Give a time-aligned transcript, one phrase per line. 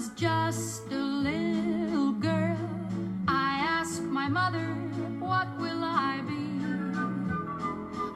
[0.00, 2.56] was just a little girl,
[3.28, 4.66] I asked my mother,
[5.20, 6.40] What will I be?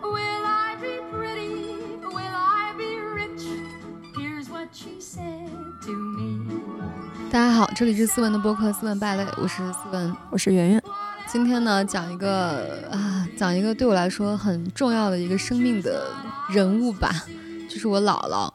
[0.02, 1.76] Will I be pretty?
[2.08, 3.44] Will I be rich?
[4.16, 5.50] Here's what she said
[5.82, 6.40] to me.
[7.30, 10.16] 大家好，这里是思文的播客《思文败类》，我是思文。
[10.30, 10.82] 我是圆圆。
[11.26, 16.10] 今天呢，讲一个啊，讲一个对我来说很重要的一个生命的
[16.48, 17.10] 人物吧，
[17.68, 18.50] 就是我姥姥。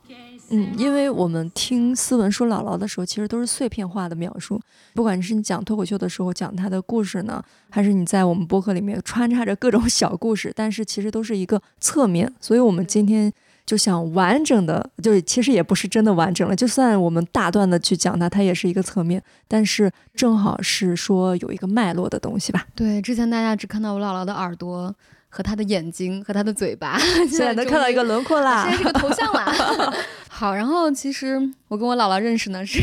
[0.52, 4.60] 嗯，因为我们听思文说姥姥的时候，其实都是碎片化的描述。
[4.94, 12.34] 不管是你讲脱口秀的时候讲她的故事呢，还是你在我们播客里面穿插着各种小故事，但是其实都是一个侧面。
[12.42, 13.32] 所以我们今天
[13.66, 16.56] 就想完整的，就是其实也不是真的完整了。
[16.56, 22.66] 就算我们大段的去讲它，它也是一个侧面，但是正好是说有一个脉络的东西吧。
[22.76, 24.94] 对，之前大家只看到我姥姥的耳朵
[25.30, 26.98] 和她的眼睛和她的嘴巴，
[27.30, 29.54] 现在能看到一个轮廓啦，现在是个头像啦。
[30.40, 31.38] 好，然后其实
[31.68, 32.82] 我跟我姥姥认识呢是，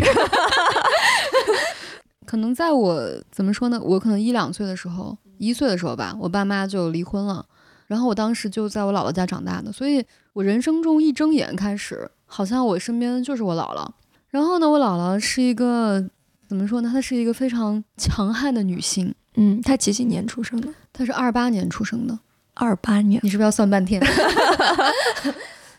[2.26, 7.46] 可能在我怎么说呢，我可能一两岁的时候，一岁的时候吧，我爸妈就离婚了，
[7.86, 10.04] 然后我当时就在我姥姥家长大的，所以
[10.34, 13.88] 我人生中一睁眼开始，好像我身边就是我姥姥。
[14.28, 16.06] 然后呢，我姥姥是一个
[16.46, 16.90] 怎么说呢？
[16.92, 19.14] 她是一个非常强悍的女性。
[19.36, 20.68] 嗯，她几几年出生的？
[20.92, 22.18] 她是二八年出生的。
[22.52, 23.98] 二八年，你是不是要算半天？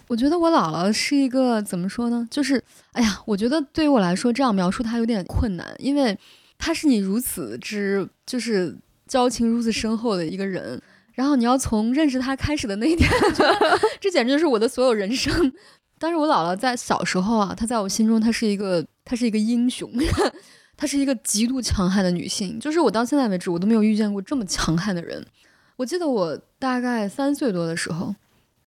[0.08, 2.27] 我觉得我姥姥是一个怎么说呢？
[2.31, 2.63] 就是，
[2.94, 6.17] 哎呀，我觉得对于我来说，这样描述她有点困难，因为
[6.58, 8.75] 她是你如此之就是
[9.08, 10.81] 交情如此深厚的一个人，
[11.13, 13.09] 然后你要从认识她开始的那一天，
[14.00, 15.52] 这简直就是我的所有人生。
[16.00, 19.91] 但是我姥姥在小时候啊，她在我心中，她是一个，她是一个英雄，
[20.78, 22.59] 她是一个极度强悍的女性。
[22.59, 25.25] 就是我到现在为止，我都没有遇见过这么强悍的人。
[25.75, 28.13] 我记得我大概三岁多的时候，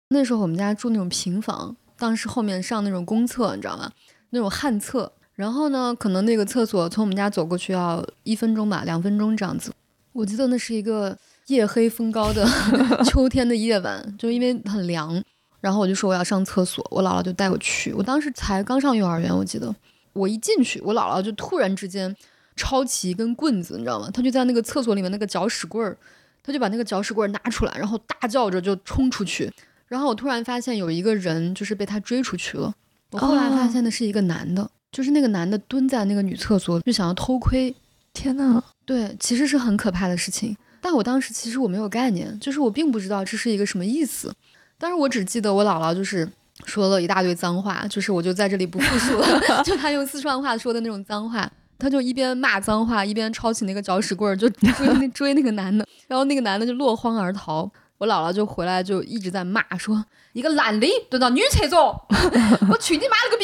[0.09, 3.91] 那时候我们家住那种平房，当时后面上那种公厕，你知道吗？
[4.29, 5.11] 那种旱厕。
[5.35, 9.71] 然后呢，可能那个厕所从我们家走过去要一分钟吧，两分钟这样子。
[10.13, 11.15] 我记得那是一个
[11.47, 12.47] 夜黑风高的
[13.05, 15.21] 秋天的夜晚，就因为很凉。
[15.59, 17.93] 然后我就说我要上厕所，我姥姥就带我去。
[17.93, 19.75] 我当时才刚上幼儿园，我记得
[20.13, 22.15] 我一进去，我姥姥就突然之间
[22.55, 24.09] 抄起一根棍子，你知道吗？
[24.11, 25.97] 她就在那个厕所里面那个搅屎棍儿。
[26.43, 29.51] 他就把那个搅屎棍儿拿出来，然后大叫着就冲出去。
[29.87, 32.73] 然后我突然发现有一个人就是被他追出去了。
[33.11, 37.73] 我后来发现的是一个男的，就是那个男的蹲在那个女厕所就想要偷窥。
[38.13, 40.57] 天呐，对，其实是很可怕的事情。
[40.81, 44.33] 但我当时其实我没有概念，就是我并不知道这是一个什么意思。
[44.77, 46.27] 但是我只记得我姥姥就是
[46.65, 51.49] 说了一大堆脏话，就是我就在这里不复述了， 就他用四川话说的那种脏话。
[51.79, 57.71] 他就一边骂脏话，一边抄起那个搅屎棍儿就追 那追那个男的，然后那个男的就落荒而逃。
[57.97, 62.05] 我姥姥就回来就一直在骂，说一个男的蹲到女厕所，
[62.69, 63.37] 我去你妈了个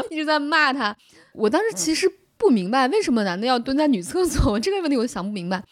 [0.00, 0.10] 逼！
[0.14, 0.96] 一直在骂他。
[1.32, 5.62] 我当时其实不明白为什么男的要蹲在女厕所，这个问题我想不明白。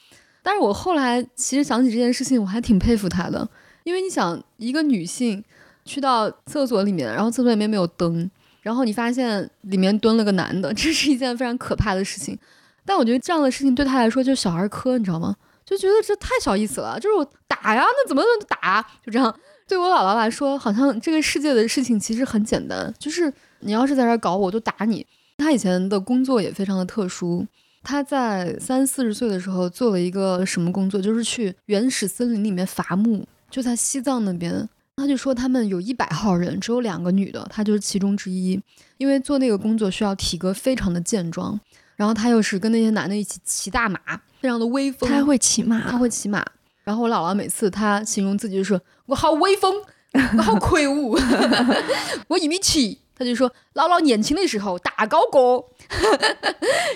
[0.42, 3.48] 但是我后来其实想起这件事情，我还挺佩服他的，
[3.82, 5.42] 因为你想一个女性
[5.84, 8.30] 去到厕所里面，然后厕所里面没有灯。
[8.60, 12.38] 然后你发现里面蹲了个男的， 这是一件非常可怕的事情。
[12.84, 15.34] 但我觉得这样的事情对他来说就小儿科，你知道吗？
[15.68, 18.80] 就觉得这太小意思了，就是我打呀，那怎么能打？
[19.04, 19.34] 就这样。
[19.66, 23.30] 对我姥姥来说，好像这个世界的事情其实很简单，就是
[23.60, 25.06] 你要是在这儿搞我，就打你。
[25.36, 27.46] 他以前的工作也非常的特殊，
[27.82, 34.66] 他在三四十岁的时候做了一个什么工作，就是去原始森林里面伐木，就在西藏那边。
[34.96, 38.60] 他就说他们有一百号人，只有两个女的，她就是其中之一。
[38.96, 41.60] 因为做那个工作需要体格非常的健壮，
[41.98, 43.98] 然后他又是跟那些男的一起骑大马，
[44.40, 45.08] 非常的威风。
[45.08, 46.44] 他还会骑马，他会骑马。
[46.84, 49.74] 然后我姥姥每次她形容自己就说我好威风，
[50.36, 51.18] 我好魁梧，
[52.28, 53.00] 我一米七。
[53.16, 55.64] 他就说姥姥年轻的时候大高个，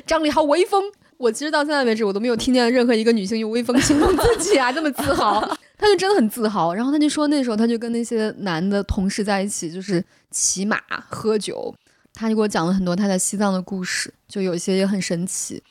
[0.06, 0.80] 长得好威风。
[1.16, 5.40] 我其实到现在为止，我都没有听见任何一个女性用威风形容自己啊，这么自豪。
[5.76, 6.72] 他就真的很自豪。
[6.72, 11.74] 然后他就说，那时候他就跟那些男的同事在一起，就是骑马喝酒。
[12.14, 15.62] 他就给我讲了很多他在西藏的故事，就有一些也很神奇。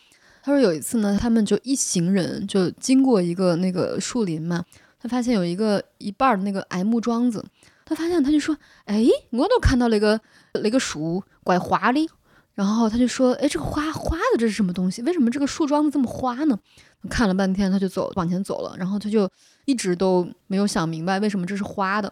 [0.43, 4.65] 他说有一次呢，他们就一行人就经过一个那个树林嘛，
[4.99, 7.45] 他发现有一个一半的那个矮木桩子，
[7.85, 10.19] 他发现他就说，哎，我都看到了一个
[10.63, 12.09] 那个树怪花的。
[12.53, 15.01] 然后他就说：“哎，这个花花的这是什么东西？
[15.03, 16.59] 为什么这个树桩子这么花呢？”
[17.09, 18.75] 看了半天，他就走往前走了。
[18.77, 19.27] 然后他就
[19.63, 22.11] 一直都没有想明白为什么这是花的。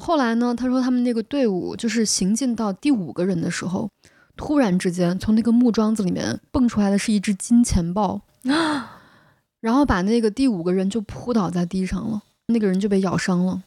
[0.00, 3.90] 后来呢，他说他们那个队伍就是行进到第五个人的时候，
[4.36, 8.20] 突然之间从那个木桩子里面蹦出来的是一只金钱豹，
[9.60, 13.62] 然后把那个第五个人就扑倒在地上了，那个人就被咬伤了。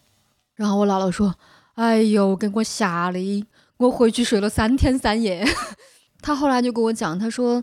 [0.56, 1.36] 然后我姥姥说
[1.76, 3.46] ：“哎呦，给我吓的，
[3.78, 5.46] 我回去睡了三天三夜。
[6.22, 7.62] ”他后来就跟我讲，他说，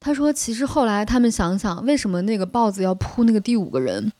[0.00, 4.10] 他说其实后来他们想想，为什么那个豹子要扑那个第五个人？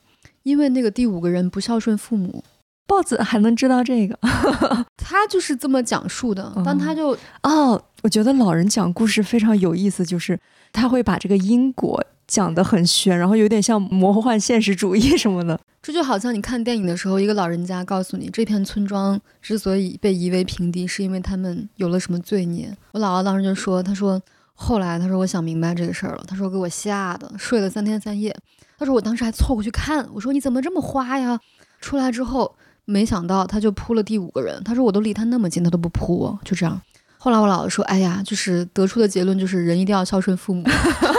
[0.42, 2.44] 因为那个第五个人不孝顺父母。
[2.86, 4.18] 豹子还能知道这个？
[4.96, 10.38] 他就是这么讲述的，但他就哦，我觉得老人讲故事非常有意思，就是
[10.72, 15.58] 他会把这个因果讲得很玄，然后有点像魔幻现实主义什么的。
[15.82, 22.76] 这就好像你看电影的时候，一个老人家告诉你，这片村庄之所以被夷为平地，是因为他们有了什么罪孽。
[22.92, 24.20] 我姥姥当时就说：“她说
[24.54, 26.24] 后来，她说我想明白这个事儿了。
[26.26, 28.36] 她说给我吓的睡了三天三夜。
[28.76, 31.38] 她说我当时还凑过去看，我说你怎么这么花呀？
[31.80, 32.54] 出来之后。”
[32.86, 34.62] 没想到他就扑了第五个人。
[34.64, 36.80] 他说我都离他那么近，他都不扑我，就这样。
[37.18, 40.62] 后来我姥姥说：“哎呀，就是得出的结论就是人一定要孝顺父母。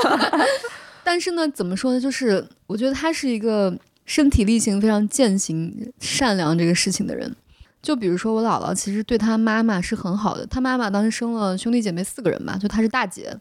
[1.03, 1.99] ”但是呢，怎么说呢？
[1.99, 7.35] 就是我觉得他是一个身体力行非常践行善良这个事情的人。
[7.81, 10.45] 就比如说我姥姥，其实对他妈妈是很好的。
[10.47, 13.37] 他妈妈当时生了兄弟姐妹四个人吧，就她是大姐，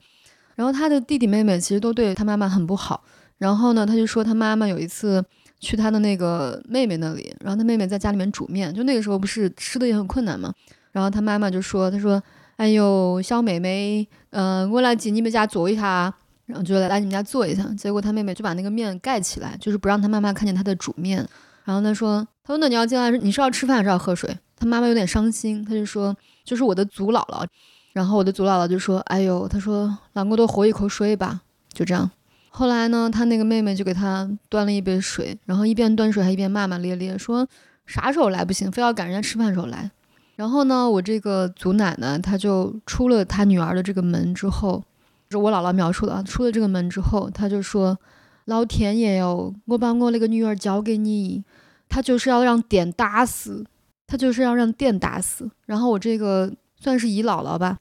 [0.56, 3.04] 然后她的弟弟妹妹其实都对她妈妈很不好。
[3.38, 5.24] 然后呢，她就说她妈妈有一次。
[5.58, 10.52] 去他的那个妹妹那里，然后他妹妹在家里面煮面，就那个时候不是吃的也很困难嘛。
[10.92, 12.22] 然后他妈妈就说：“他说，
[12.56, 16.12] 哎呦，小妹妹，嗯，我来进你们家坐一下。”
[16.46, 17.64] 然后就来来你们家坐一下。
[17.76, 21.26] 结果他妹妹就把那个面盖起来，就是不让他妈妈看见他的煮面。
[21.64, 27.44] 然后他说：“他说那你要进来，你是要吃饭还是要喝水？”他妈妈有点伤心，他就说：“就是我的祖姥姥。”
[27.92, 31.40] 然后我的祖姥姥就说：“哎呦，他说让我多喝一口水吧。”
[31.74, 32.10] 就这样。
[32.58, 37.46] 后来呢，他那个妹妹就给他端了一杯水，然后一边端水还一边骂骂咧咧，说
[37.84, 39.90] 啥时候来不行，非要赶人家吃饭时候来。
[40.36, 44.82] 然后呢，我这个祖奶奶，她就出了她女儿的这个门之后，
[45.28, 47.98] 是我姥姥描述的啊，出了这个门之后，她就说
[48.46, 51.44] ：“老天爷哟，我把我那个女儿交给你，
[51.90, 53.66] 她就是要让店打死，
[54.06, 56.50] 她就是要让店打死。”然后我这个
[56.80, 57.76] 算是姨姥姥吧。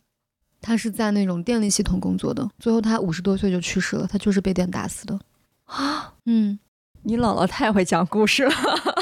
[0.66, 5.20] 他是在那种电力系统工作的，最后他五十多岁就去世了，他就是被电打死的
[5.66, 6.12] 啊。
[6.26, 6.58] 嗯，
[7.04, 8.52] 你姥姥太会讲故事了，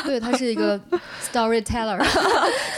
[0.03, 0.77] 对他是一个
[1.31, 2.03] storyteller，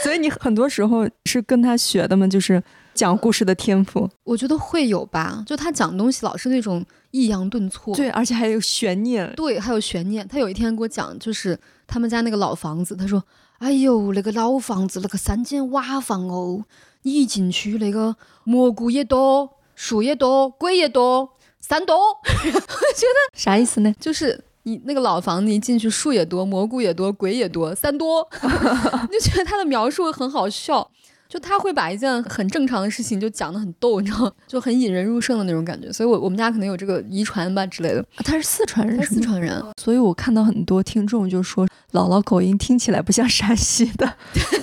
[0.04, 2.28] 所以你很多时候是跟他学的吗？
[2.28, 2.62] 就是
[2.94, 5.42] 讲故事的天赋，我觉得会有吧。
[5.44, 10.26] 就他讲东西老是那种抑扬顿挫，对，而且还有悬念，对，还有悬念。
[10.28, 13.22] 他有一天给我讲，就是他们家那个老房子，他说
[13.58, 16.64] ：“哎呦，那个老房子，那个三间瓦房哦。”
[17.02, 21.96] 你一进去，那个蘑菇也多，树也多，鬼也多，三多。
[21.96, 23.94] 我 觉得啥意思呢？
[24.00, 28.28] 就是你那个老房子一进去，树也多，蘑菇也多，鬼也多，三多。
[28.42, 28.48] 你
[29.16, 30.90] 就觉得他的描述很好笑，
[31.36, 35.92] 就他会把一件很正常的事情就讲得很逗，你知道，就很引人入胜的那种感觉。
[35.92, 38.02] 所以，我我们家可能有这个遗传吧之类的。
[38.24, 39.62] 他是四川人，四川人。
[39.78, 44.10] 所以我看到很多听众就说，姥姥口音听起来不像陕西的。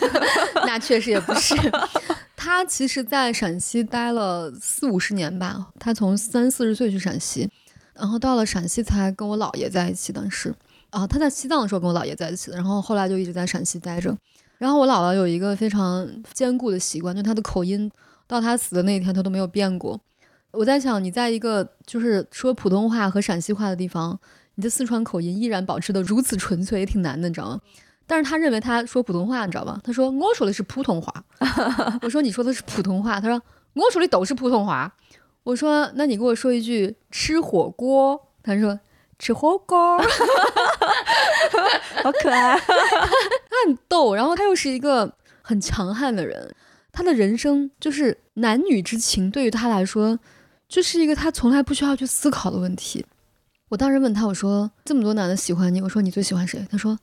[0.65, 1.55] 那确实也不是。
[2.35, 5.67] 他其实，在陕西待了四五十年吧。
[5.79, 7.47] 他从三四十岁去陕西，
[7.93, 10.11] 然后到了陕西才跟我姥爷在一起。
[10.11, 10.51] 当时，
[10.89, 14.17] 啊，他在西藏的时候跟我姥爷在一起的，然后后来就一直在陕西待着。
[14.63, 17.91] 然后我姥姥有一个非常坚固的习惯，就她的口音
[18.25, 19.99] 到她死的那一天，她都没有变过。
[20.51, 24.17] 我在想，你在一个就是说普通话和陕西话的地方，
[24.55, 27.59] 你的四川口音依然保持的如此纯粹，也挺难的，你知道吗？
[28.07, 29.81] 但是他认为他说普通话，你知道吗？
[29.83, 31.13] 他说我说的是普通话。
[32.01, 33.19] 我说你说的是普通话。
[33.19, 33.41] 他说
[33.73, 34.89] 我说的都是普通话。
[35.43, 38.17] 我说那你给我说一句吃火锅。
[38.41, 38.79] 他说
[39.19, 39.97] 吃火锅，
[42.03, 42.73] 好可爱，他
[43.65, 44.15] 很逗。
[44.15, 46.53] 然后他又是一个很强悍的人，
[46.91, 50.19] 他的人生就是男女之情，对于他来说
[50.67, 53.05] 就是一个他从来不需要去思考的问题。
[53.69, 56.65] 我当时问他，我说这么多男的喜欢你，我说你最喜欢谁？
[56.69, 56.97] 他说。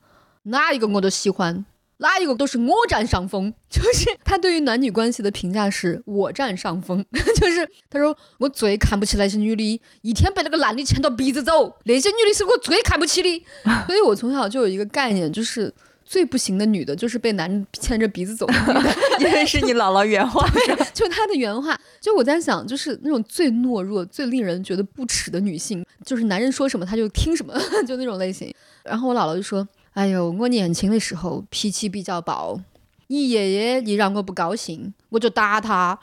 [0.45, 1.67] 哪一个我都喜欢，
[1.99, 3.53] 哪一个都是我占上风。
[3.69, 7.05] 就是他对于男女关系的评价是我占上风。
[7.13, 13.47] 就是他说我最看不起那些女的，一天被那个男的牵到鼻子走，那些女的是我最看不起的。
[13.87, 15.71] 所以我从小就有一个概念，就是
[16.11, 18.95] 最不行的女的，就是被男牵着鼻子走的女的。
[19.23, 20.45] 因为是你姥姥原话，
[20.93, 21.81] 就她的原话。
[22.01, 27.55] 就我在想，就是那种最懦弱、最令人觉得不耻的女性，就是男人说什么她就听什么，
[27.87, 28.53] 就那种类型。
[28.83, 29.67] 然后我姥姥就说。
[29.93, 32.61] 哎呦，我年轻的时候脾气比较暴，
[33.09, 35.99] 你爷爷一让我不高兴，我就打他，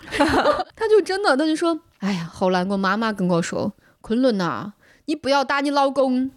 [0.75, 4.73] 他就真的，他就说，哎呀，后来我妈妈跟我说，昆仑呐，
[5.05, 6.29] 你不要打你老公，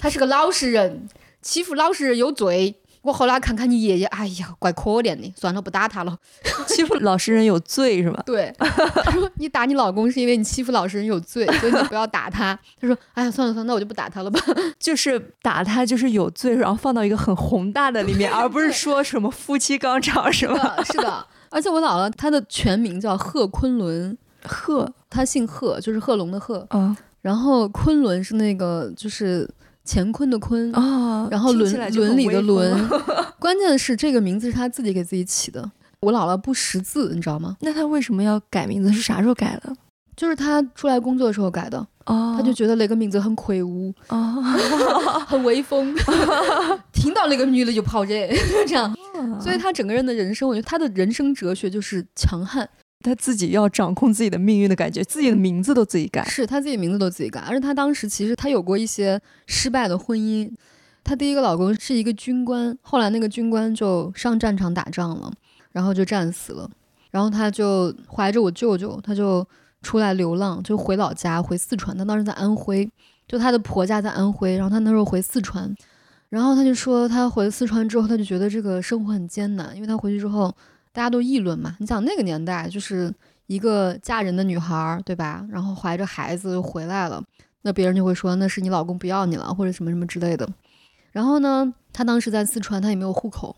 [0.00, 1.06] 他是个老实人，
[1.42, 2.76] 欺负老实人有罪。
[3.06, 6.16] 我后来看看你爷爷，哎呀，怪可怜的，算了，不打他了。
[6.66, 8.20] 欺负老实人有罪是吧？
[8.26, 12.58] 对，他说你打你老公是因为你欺负老实人有罪， 所以你不要打他。
[12.80, 14.40] 他说，哎呀，算了算了，那我就不打他了吧。
[14.80, 20.76] 就是打他就是有罪，然后放到一个很宏大的里面，而不是说什么夫妻纲常是吧？
[20.84, 26.66] 是的，而且我姥姥她的全名叫贺昆仑，贺她姓贺，就是贺龙的贺。
[26.70, 29.48] 嗯然后昆仑是那个就是
[29.86, 32.88] 乾坤的坤，啊，然后伦伦理的伦。
[33.38, 35.70] 关键是这个名字是他自己给自己起的。
[36.00, 37.56] 我姥姥不识字，你知道吗？
[37.60, 38.92] 那他为什么要改名字？
[38.92, 39.74] 是啥时候改的？
[40.16, 44.16] 就是他出来工作的时候改的，哦，他就觉得那个名字很魁梧，哦，
[45.28, 45.94] 很威风，
[46.90, 48.34] 听到那个女的就跑这，
[48.66, 48.94] 这样。
[49.40, 52.66] 所以他整个人的人生，我觉得他的人生哲学就是强悍，
[53.06, 56.24] 他自己要掌控自己的命运的感觉，自己的名字都自己改。
[56.24, 57.40] 是他自己名字都自己改。
[57.40, 60.50] 而且他当时其实他有过一些失败的婚姻，
[61.04, 65.32] 他第一个老公是一个军官，后来那个军官就上战场打仗了，
[65.72, 66.68] 然后就战死了，
[67.10, 69.46] 然后他就怀着我舅舅，他就
[69.82, 71.96] 出来流浪，就回老家，回四川。
[71.96, 72.90] 他当时在安徽，
[73.28, 75.72] 就他的婆家在安徽，然后他那时候回四川，
[76.28, 80.52] 然后他就说他回四川之后，他就觉得这个生活很艰难，因为他回去之后
[80.96, 81.76] 大家都议论嘛。
[81.78, 83.12] 你想那个年代就是
[83.48, 85.46] 一个嫁人的女孩儿，对吧？
[85.50, 87.22] 然后怀着孩子又回来了，
[87.60, 90.48] 那别人就会说那是你老公不要你了，或者什么什么之类的。
[91.12, 93.54] 然后呢，她当时在四川，她也没有户口，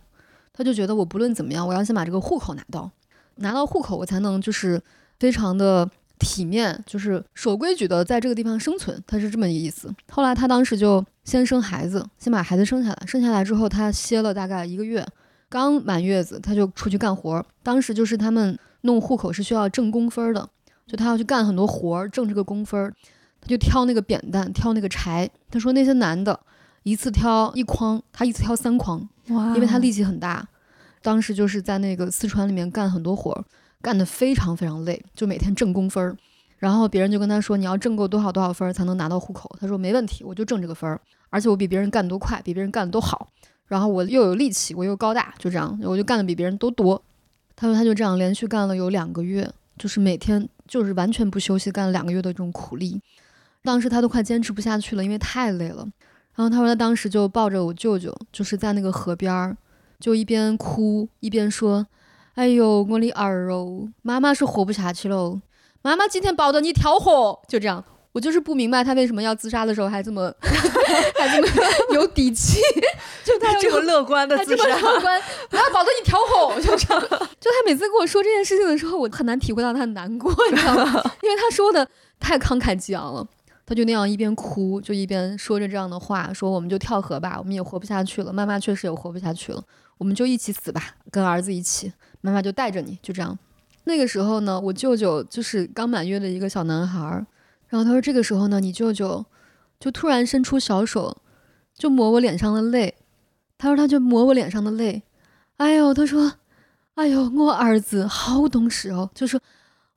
[0.52, 2.90] 她就觉得我不论怎么样，我要先把这个户口拿到，
[3.36, 4.82] 拿到户口我才能就是
[5.20, 9.94] 非常的体面，就是守规矩的在这个地方生存，他是这么一个意思。
[10.10, 15.06] 后来他当时就先生孩子，先把孩子生下来，生下来之后他歇了大概一个月，
[15.48, 17.44] 刚满月子他就出去干活儿。
[17.62, 20.48] 当时就是他们弄户口是需要挣工分儿的，
[20.86, 22.94] 就他要去干很多活儿，挣这个工分儿。
[23.40, 25.28] 他就挑那个扁担，挑那个柴。
[25.50, 26.38] 他说那些男的
[26.82, 30.46] 一次挑一筐，他一次挑三筐，哇因为他力气很大。
[31.00, 33.44] 当时就是在那个四川里面干很多活儿，
[33.80, 36.16] 干得非常非常累，就每天挣工分儿。
[36.58, 41.00] 然后别人就跟他说：“你要挣够多少多少分儿才能拿到户口？”他说：“没问题，我就挣这个分儿，
[41.30, 43.28] 而且我比别人干得都快，比别人干得都好。
[43.68, 47.00] 然后我又有力气，我又高大，就这样，我就干的比别人都多。”
[47.54, 53.00] 他说他就这样连续干了有两个月，就是每天就是完全不休息干了两个月的这种苦力。
[53.62, 55.86] 当时他都快坚持不下去了，因为太累了。
[56.34, 59.56] 然后他说他当时就抱着我舅舅，就是在那个河边儿，
[59.98, 61.84] 就一边哭一边说
[62.36, 65.40] ：“哎呦，我的儿哦，妈妈是活不下去喽，
[65.82, 67.84] 妈妈今天抱着你跳河。”就这样，
[68.18, 71.48] 我就是不明白他为什么要自杀的时候还这么 还这么
[71.94, 72.60] 有底气，
[73.22, 75.22] 就他这么乐观的他这么自杀，乐观，
[75.52, 77.00] 我要保证你调哄，就这样。
[77.38, 81.00] 就他每次跟我说这件事情的时候，我很难体会到他的难过，你知道吗？
[81.22, 83.24] 因为他说的太慷慨激昂了。
[83.64, 88.32] 他就那样一边哭，就一边说着这样的话，说我们就跳河吧，我们也活不下去了。
[88.32, 89.62] 妈妈确实也活不下去了，
[89.98, 90.82] 我们就一起死吧，
[91.12, 93.38] 跟儿子一起，妈妈就带着你，就这样。
[93.84, 97.26] 那个时候呢，我舅舅就是刚满月的一个小男孩儿，
[97.68, 99.24] 然后他说这个时候呢，你舅舅
[99.78, 101.16] 就突然伸出小手，
[101.74, 102.96] 就抹我脸上的泪。
[103.56, 105.02] 他说他就抹我脸上的泪，
[105.56, 106.32] 哎呦，他说，
[106.94, 109.40] 哎呦，我儿子好懂事哦，就说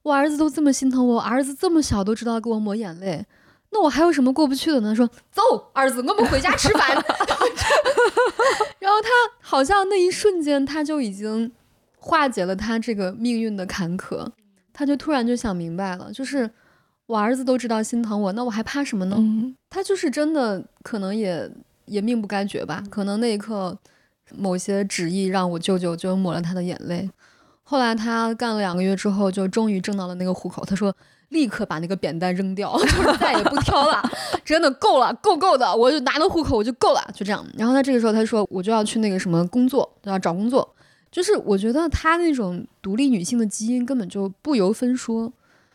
[0.01, 3.23] 我儿子都这么心疼我，我儿子这么小都知道给我抹眼泪，
[3.69, 4.95] 那我还有什么过不去的呢？
[4.95, 5.41] 说走，
[5.73, 6.89] 儿子，我们回家吃饭。
[8.79, 9.09] 然后他
[9.39, 11.51] 好像那一瞬间他就已经
[11.97, 14.27] 化解了他这个命运的坎坷，
[14.73, 16.49] 他就突然就想明白了，就是
[17.11, 19.17] 我儿子都知道心疼我，那我还怕什么呢？
[19.19, 21.51] 嗯，他就是真的可能也
[21.83, 23.77] 也命不该绝吧，可能那一刻
[24.33, 27.09] 某些旨意让我舅舅就抹了他的眼泪。
[27.63, 30.63] 后来他干了两个月之后，就终于挣到了那个户口。
[30.63, 30.95] 他说
[31.27, 34.01] 立刻把那个扁担扔掉， 就是再也不挑了，
[34.45, 37.45] 真的够了，够够的，我就拿到户口我就够了，就这样。
[37.57, 40.73] 然后他这个时候他说我就要去那个什么工作，就要找工作。
[41.11, 45.29] 就是我觉得他那种独立女性的基因根本就不由分说，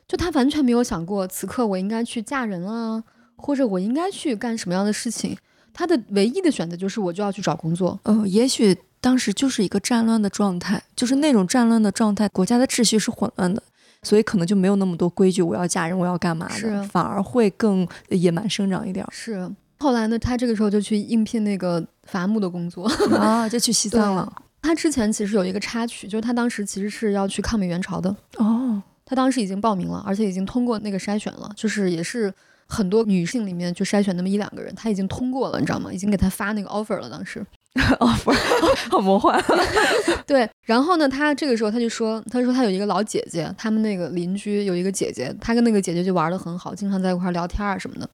[0.08, 3.02] 就他完全没有想过此刻我应该去嫁人啊，
[3.36, 5.36] 或者我应该去干什么样的事情。
[5.72, 7.98] 他的唯一的选择就是我就要去找工作。
[8.04, 13.62] 呃，也许当时就是一个战乱的状态，就是那种战乱的状态，国家的秩序是混乱的，
[14.02, 22.88] 所以可能就没有那么多规矩，我要嫁人，我要干嘛是的，反而会更野蛮生长一点儿是后来呢，他这个时候就去应聘那个伐木的工作。
[23.14, 24.32] 啊，就去西藏了。
[24.62, 28.16] 他之前其实有一个插曲，就是他当时其实是要去抗美援朝的。
[28.38, 32.30] 哦，她当时已经报名了，而且已经通过那个筛选了，就是也是
[32.66, 35.90] 很多女性里面就筛选那么一两个人，她已经通过了，你知道吗？
[35.90, 37.46] 已经给她发那个 offer 了，当时。
[38.00, 38.34] offer，
[38.90, 39.38] 好魔幻。
[40.26, 48.08] 对，然后呢，她这个时候她就说，她说她有一个老姐姐，他们那个邻居有一个姐姐，她跟那个姐姐就玩的很好，经常在一块儿聊天啊什么的。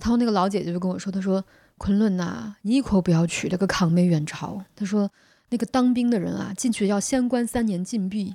[0.00, 1.44] 然后那个老姐姐就跟我说，她说
[1.76, 4.64] 昆仑呐、你以后不要娶这个抗美援朝。
[4.74, 5.10] 她说
[5.50, 8.34] 那个当兵的人啊，进去要先关三年禁闭。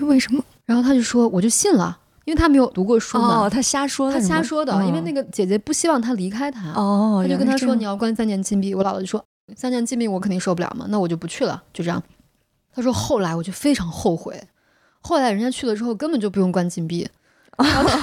[0.00, 0.42] 为什么？
[0.64, 6.70] 然后他就说，我就信了，因为他没有读过书嘛，哦，他瞎说的她，瞎说的，因为那个个姐姐不希望他离开他。
[6.72, 9.24] 哦，他就跟他说：“你要要关三年禁闭。”我姥姥就说
[9.56, 12.02] ：“三年禁闭我肯定受不了嘛，那我就不去了。”就这样。
[12.74, 14.40] 他说：“后来我就非常后悔，
[15.00, 17.08] 后来人家去了之后根本就不用关禁闭，
[17.56, 17.96] 然后他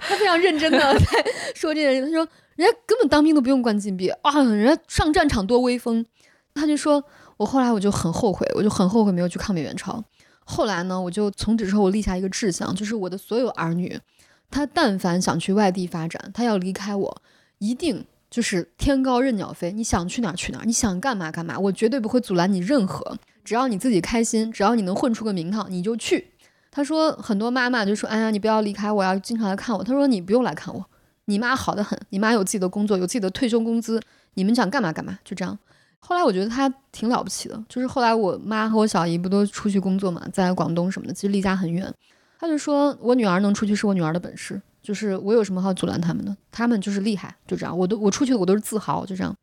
[0.00, 1.06] 他非常认真的在
[1.54, 6.04] 说这件事，他说人家根本当兵都不用关禁闭啊，人家上战场多威风。
[6.54, 7.02] 他就说，
[7.36, 10.02] 我后来我就很后悔，我就很后悔没有去抗美援朝。
[10.48, 13.98] 后来呢，我就从此之后我立下一个志向，就是我的所有儿女，
[14.48, 17.22] 他但凡想去外地发展，他要离开我，
[17.58, 26.28] 一定就是天高任鸟飞，你想去哪儿去哪儿，你想干嘛干嘛，我绝对不会阻拦你任何，只要你自己开心，只要你能混出个名堂，你就去。
[26.70, 29.82] 他说很多妈妈就说，哎呀，你不要离开我，要经常来看我。
[29.82, 30.84] 他说你不用来看我，
[31.24, 34.00] 你妈好的很，你妈有自己的工作，有自己的退休工资，
[34.34, 35.58] 你们想干嘛干嘛，就这样。
[36.08, 41.92] 后来我觉得他挺了不起的，就是后来我妈和我小姨不都出去工作嘛，在广东什么的，其实离家很远。
[42.38, 46.36] 他就说我女儿能出去是我女儿的本事，就是我有什么好阻拦他们的？
[46.52, 47.76] 他们就是厉害，就这样。
[47.76, 49.34] 我都我出去我都是自豪，就这样。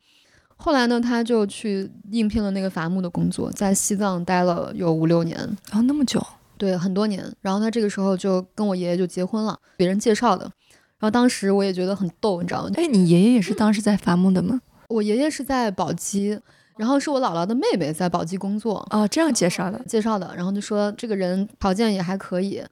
[0.56, 5.38] 后来呢，他就去应聘了那个伐木的工作，在西藏待了有五六年，
[5.70, 6.26] 然后那么久，
[6.58, 7.30] 对，很多年。
[7.42, 10.46] 然后他这个时候就跟我爷爷就结婚了，别人介绍的。
[10.46, 12.70] 然后当时我也觉得很逗，你知道吗？
[12.76, 14.62] 哎，你爷爷也是当时在伐木的吗？
[14.94, 16.40] 我爷爷是在宝鸡，
[16.78, 19.82] 然后是我姥姥的妹妹在宝鸡工作哦，这样介绍的。
[19.88, 22.64] 介绍的，然后就说这个人条件也还可以，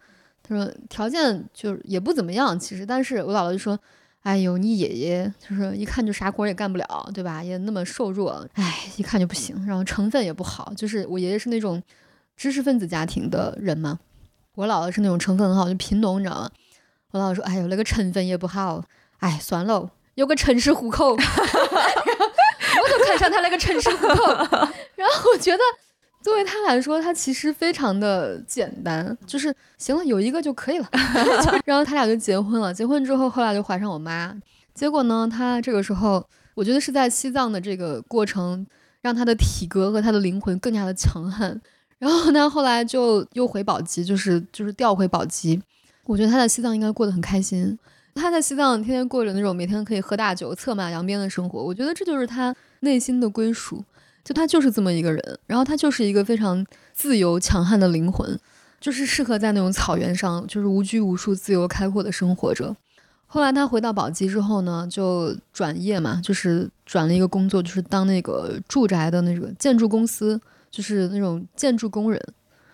[0.44, 3.78] 他说条件就也不怎么样，其实，但是我姥姥就说，
[4.22, 7.44] 哎呦，你爷爷就是一看就啥活也干不了，对吧？
[7.44, 11.82] 也那么瘦弱，哎，一看就不行，然后成分也不好，就是我爷爷是那种
[12.38, 13.98] 知识分子家庭的人嘛，
[14.56, 16.51] 我姥姥是那种成分很好，就贫农，你知道吗？
[17.12, 18.84] 我姥姥说，哎呦，那个成分也不好，
[19.18, 21.18] 哎，算了，有个城市户口。
[23.22, 24.34] 我都看上他那个城市户口，
[24.96, 25.60] 然后我觉得，
[26.22, 30.90] 作为他来说，他其实非常的简单，就是行了，有一个就可以了。
[31.66, 34.36] 然后他俩就结婚了，结婚之后，后来就怀上我妈。
[34.74, 36.25] 结果呢，他这个时候，
[36.56, 38.66] 我觉得是在西藏的这个过程，
[39.01, 41.60] 让他的体格和他的灵魂更加的强悍。
[42.00, 45.62] 然后他后来就又回宝鸡，就是就是调回宝鸡。
[46.05, 47.77] 我觉得他在西藏应该过得很开心。
[48.16, 53.83] 他在西藏天天过着那种每天可以喝大酒、策马扬鞭的生活，我觉得这就是他内心的归属。
[54.24, 56.63] 就他就是这么一个人，然后他就是一个非常
[56.94, 58.39] 自由强悍的灵魂，
[58.79, 62.75] 就是适合在那种草原上，就是无拘无束、自由开阔的生活着。
[63.25, 70.39] 后来他回到宝鸡之后呢，就转业嘛，就是转了一个工作，就是当那个住宅的那个建筑公司，
[70.70, 72.22] 就是那种建筑工人，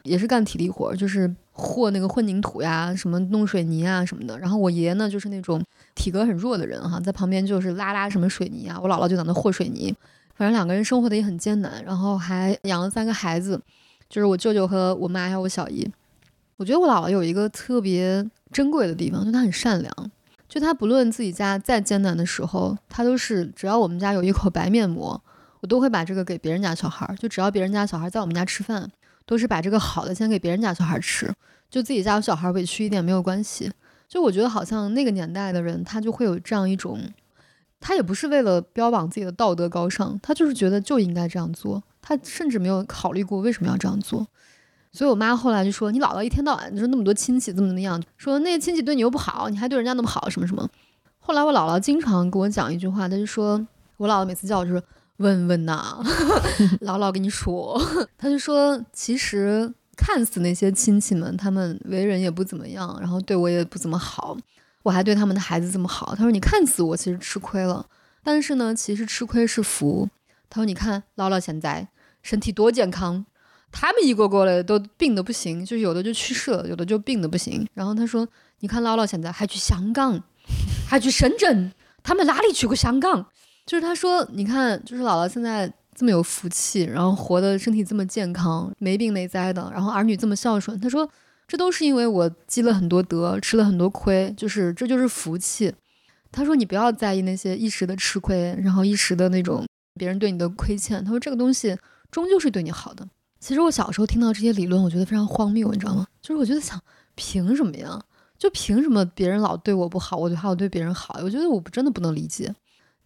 [0.03, 1.33] 也是干体力活，就是。
[1.59, 4.37] 和那个混凝土呀，什么弄水泥啊什么的。
[4.37, 5.59] 然后我爷爷呢，就是那种
[5.97, 8.79] 体格很弱的人哈，在旁边就是拉拉什么水泥啊。
[8.81, 9.93] 我姥姥就在那和水泥，
[10.35, 11.83] 反正两个人生活的也很艰难。
[11.83, 13.59] 然后还养了三个孩子，
[14.07, 15.85] 就是我舅舅和我妈还有我小姨。
[16.55, 20.11] 我觉得我姥姥有一个特别珍贵的地方，就她很善良。
[20.47, 25.21] 就她不论自己家再艰难的时候，她都是只要我们家有一口白面馍，
[25.59, 27.13] 我都会把这个给别人家小孩。
[27.19, 28.89] 就只要别人家小孩在我们家吃饭。
[29.27, 31.29] 都是把这个好的先给别人家小孩吃，
[31.69, 33.69] 就自己家有小孩委屈一点没有关系。
[34.07, 36.99] 就我觉得好像那个年代的人，他就会有这样一种，
[37.79, 44.25] 他也不是为了标榜自己的道德高尚，他就是觉得就应该这样做，他甚至没有考虑过为什么要这样做。
[44.91, 50.67] 所以我妈后来就说：“你姥姥一天到晚就是那么多亲戚怎么怎么样，说那些亲戚对你又不好，你还对人家那么好什么什么。”
[51.19, 53.67] 后来我姥姥经常跟我讲一句话，她就说
[53.97, 54.81] 我姥姥每次叫我就说。
[55.17, 55.99] 问问呐，
[56.81, 57.75] 姥姥跟你说，
[58.19, 64.37] 他就说，其实看似那些亲戚们，他们为人也不怎么样，然后对我也不怎么好，
[64.83, 66.13] 我还对他们的孩子这么好。
[66.15, 67.85] 他说，你看似我其实吃亏了，
[68.23, 70.07] 但是呢，其实吃亏是福。
[70.49, 71.87] 他说，你看姥姥现在
[72.21, 73.25] 身体多健康，
[73.71, 77.67] 他们一个个的都病得不行，就有的就去世了，有的就病得不行。
[77.73, 78.25] 然后他说，
[78.59, 80.21] 你看姥姥现在还去香港，
[80.87, 81.71] 还去深圳，
[82.03, 83.25] 他们哪里去过香港？
[83.65, 90.79] 就是他说，你看，就是姥姥现在这么有福气，然后活的身体这么健康，没病没灾的，然后儿女这么孝顺。
[90.79, 91.09] 他说，
[91.47, 95.73] 这都是因为我积了很多德，吃了很多亏，就是这就是福气。
[96.31, 101.03] 他说，你不要在意那些一时的吃亏，然后一时的那种别人对你的亏欠。
[101.03, 101.75] 他说，这个东西
[102.11, 103.09] 终究是对你好的。
[103.39, 106.05] 其实我小时候听到这些理论，我觉得非常荒谬，你知道吗？
[106.21, 106.79] 就是我觉得想，
[107.15, 107.99] 凭什么呀？
[108.37, 111.19] 就凭什么别人老对我不好，我就还要对别人好？
[111.23, 112.53] 我觉得我真的不能理解。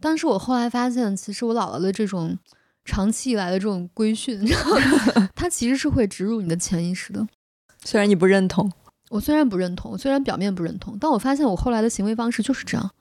[0.01, 2.37] 但是我后来发现，其实我姥姥的这种
[2.83, 4.39] 长期以来的这种规训，
[5.35, 7.27] 它其实是会植入你的潜意识的。
[7.83, 8.71] 虽然你不认同，
[9.09, 12.91] 我虽然不认同，虽然表面不认同，但我发现我后来的行为方式就是这样。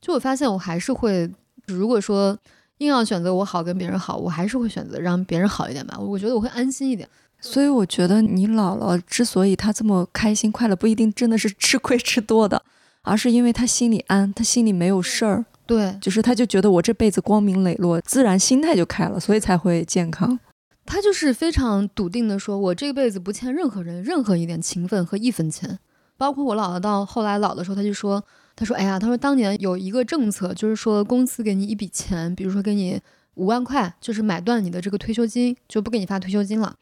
[0.00, 1.30] 就我发现，我还是会，
[1.66, 2.36] 如果说
[2.78, 5.98] 硬要选择我好跟别人好，我还是会选择让别人好一点吧。
[5.98, 7.08] 我觉得我会安心一点。
[7.40, 12.62] 所以我觉得你姥姥之所以她这么开心快乐，不一定真的是吃亏吃多的，
[13.02, 15.44] 而是因为她心里安，她心里没有事儿。
[15.66, 20.38] 对，就是他，就觉得我这辈子光明磊落，自然心态就开了，所以才会健康。
[20.84, 25.78] 他就是非常笃定的说，我这辈子不欠任何人任何一点情分和一分钱，
[26.18, 28.22] 包括我姥姥到后来老的时候，他就说，
[28.54, 33.00] 他说，哎呀，他说当年有一个政策，就是说公司给你一笔钱，比如说给你
[33.36, 36.76] 五万块，就是买断你的这个退休金，就不给你发退休金了。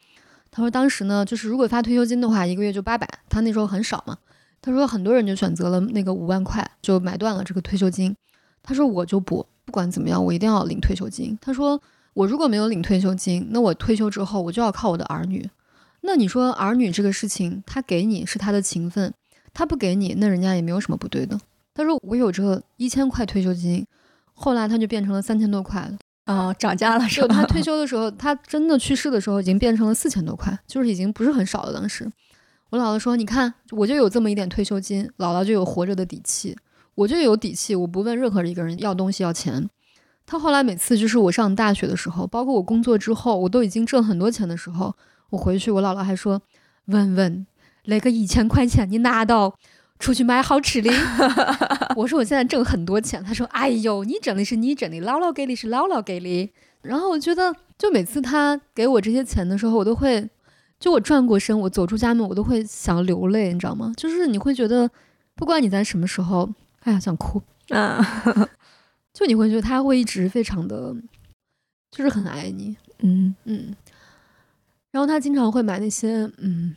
[0.51, 4.17] 他说当时呢，就是如果发退休金的话，一个月就八百，他那时候很少嘛。
[4.61, 8.15] 他说很多人就选择了那个五万块，就买断了这个退休金。
[8.63, 11.37] 她说我就不，不管怎么样，我一定要领退休金。
[11.41, 11.79] 他说
[12.13, 15.47] 我如果没有领退休金，那我退休之后我就要靠我的儿女。
[16.01, 19.13] 那你说儿女这个事情，他给你是他的情分，
[19.53, 21.39] 他不给你，那人家也没有什么不对的。
[21.73, 23.85] 他说我有这一千块退休金，
[24.33, 25.97] 后来他就变成了三千多块了。
[26.25, 27.35] 啊，涨价了是就吧？
[27.35, 31.73] 他退休的时候，他真的去世的时候已经变成了四千多块，就是已经不是很少了。
[31.73, 32.09] 当时
[32.69, 36.55] 我姥姥说：“你看，我就有这么一点退休金，姥姥就有活着的底气，
[36.95, 39.69] 我就有底气，我不问任何一个人要东西要钱。”
[40.25, 44.95] 他后来每次就是我上大学的时候，包括我工作之后，我都已经挣很多钱的时候，
[45.31, 46.41] 我回去，我姥姥还说
[46.87, 47.45] ：“问问
[47.83, 49.53] 来个一千块钱你拿到
[49.99, 50.89] 出去买好吃的。
[51.97, 56.53] ”我说：“我现在挣很多钱。”他说：“哎呦，你挣的是你挣的，姥姥给的是姥姥给的。”
[56.83, 60.29] 然后我觉得，就每次他给我这些钱的时候，我都会，
[60.79, 63.91] 就我转过身，我走出家门，我都会想流泪，你知道吗？
[63.97, 64.89] 就是你会觉得，
[65.35, 66.49] 不管你在什么时候，
[66.83, 67.97] 哎呀，想哭，啊
[69.13, 70.95] 就你会觉得他会一直非常的，
[71.91, 73.75] 就是很爱你，嗯嗯。
[74.91, 76.75] 然后他经常会买那些嗯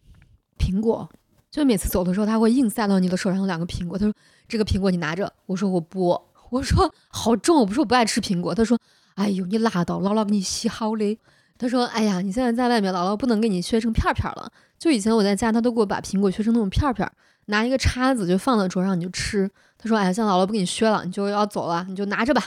[0.59, 1.09] 苹果，
[1.51, 3.99] 就每次走的时候，他会硬塞到你的手上有两个苹果。
[3.99, 4.14] 他说
[4.49, 6.19] ：“这个苹果你拿着。”我说：“我不。”
[6.51, 8.55] 我说：“好重。”我不是我不爱吃苹果。
[8.55, 8.79] 他说
[9.16, 11.19] ：“哎呦，你拉倒，姥姥给你洗好嘞。”
[11.59, 14.51] 他说：“哎呀，你现在在外面，姥姥不能给你削成片儿片儿了。
[14.79, 17.12] 就以前我在家，他都给我把苹果削成那种片儿片儿，
[17.46, 19.50] 拿一个叉子就放在桌上你就吃。
[19.78, 22.42] 他说：“哎呀，现在姥姥不给你削了，你就要走了，你就拿着吧。”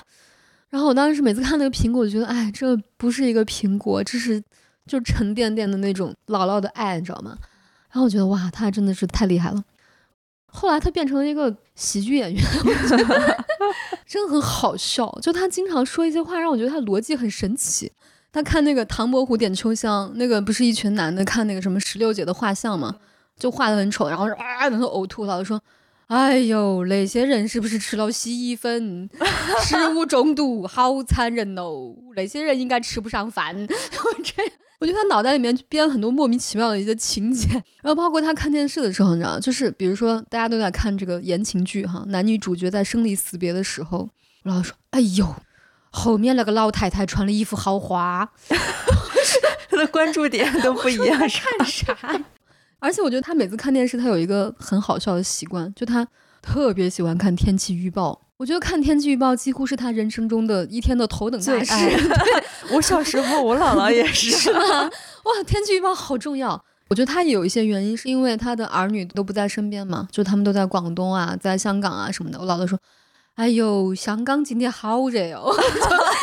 [0.70, 4.44] 然后我当时每次看那个苹果，我觉得，哎，这不是一个苹果，这是
[4.86, 7.38] 就沉甸甸的那种姥姥的爱，你知道吗？
[7.92, 9.64] 然后我觉得哇，他真的是太厉害了。
[10.52, 13.46] 后来他变成了一个喜剧演员，我觉得
[14.06, 15.08] 真的很好笑。
[15.22, 17.92] 就他经常说一些话，让我觉得他逻辑很神奇。
[18.32, 22.96] 他看那个唐伯虎点秋香，那个不是一群男的看那个什么石榴姐的画像吗？
[23.40, 25.26] 就画的很丑，然后啊，然后呕吐。
[25.26, 25.60] 姥姥说
[26.08, 29.10] ：“哎呦，那些人是不是吃了洗衣粉，
[29.64, 31.96] 食物中毒，好残忍哦！
[32.16, 33.56] 那些人应该吃不上饭。
[33.66, 34.44] ”我这。
[34.80, 37.50] 我觉得他脑袋里面编了很多莫名其妙的一些情节，
[37.82, 44.08] 然后包括他看电视的时候，你知道，就是比如说大家都在看这个言情剧哈，男女主角在生离死别的时候，
[44.42, 45.36] 然后说：“哎呦，
[45.90, 48.32] 后面那个老太太穿的衣服好花。
[49.70, 52.22] 他的关注点都不一样，是 看啥？
[52.80, 56.08] 而且我觉得他每次看电视，他有一个很好笑的习惯，就他
[56.42, 58.22] 特别喜欢看天气预报。
[58.38, 61.74] 我觉得看天气预报几乎是他人生中的一天的头等大事。
[62.72, 64.32] 我小时候，我姥姥也是。
[64.32, 64.60] 是吗？
[64.64, 66.64] 哇，天气预报好重要。
[66.90, 72.40] 我觉得他也有一些原因，是因为他的儿女都不在身边嘛，就他们都在广东啊，在香港啊什么的。
[72.40, 72.80] 我姥姥说
[73.36, 75.54] ：“哎呦，香港今天好热哦。”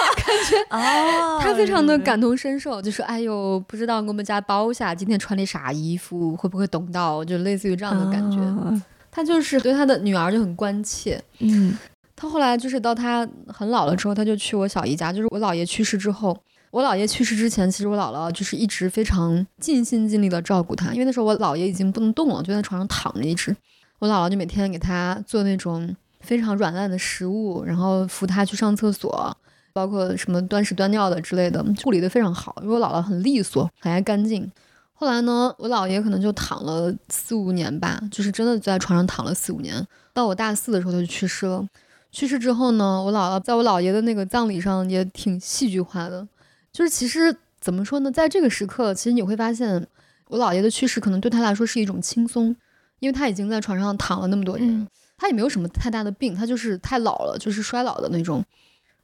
[0.71, 8.39] 哦他非常的感同身受，就说：“哎呦，不知道我们家包下今天穿的啥衣服，会不会冻到？”就类似于这样的感觉。
[8.39, 11.19] 啊他就是对他的女儿就很关切。
[11.39, 11.75] 嗯
[12.15, 15.11] 他后来就是到他很老了之后，他就去我小姨家。
[15.13, 16.37] 就是我姥爷去世之后，
[16.71, 23.57] 我姥爷去世之前，其实我姥姥就是一直非常尽心尽力的照顾他，因为那时候我姥爷已经不能动了，就在床上躺着一直。
[23.99, 29.35] 我姥姥就每天给他做那种非常软烂的食物，然后扶他去上厕所，
[29.77, 32.57] 包括什么端屎端尿的之类的，处理的非常好。
[32.63, 34.51] 因为我姥姥很利索，很爱干净。
[34.95, 39.87] 后来呢，我姥爷可能就躺了四五年吧，就是真的在床上躺了四五年。
[40.15, 41.63] 到我大四的时候，他就去世了。
[42.11, 46.27] 去世之后呢，我姥姥在我姥爷的那个葬礼上也挺戏剧化的，
[46.73, 49.87] 就是其实怎么说呢，在这个时刻，其实你会发现，
[50.29, 52.57] 我姥爷的去世可能对他来说是一种轻松，
[53.01, 58.43] 因为他已经在床上躺了那么多年，嗯他也没有什么太大的病，他就是太老了，就是衰老的那种。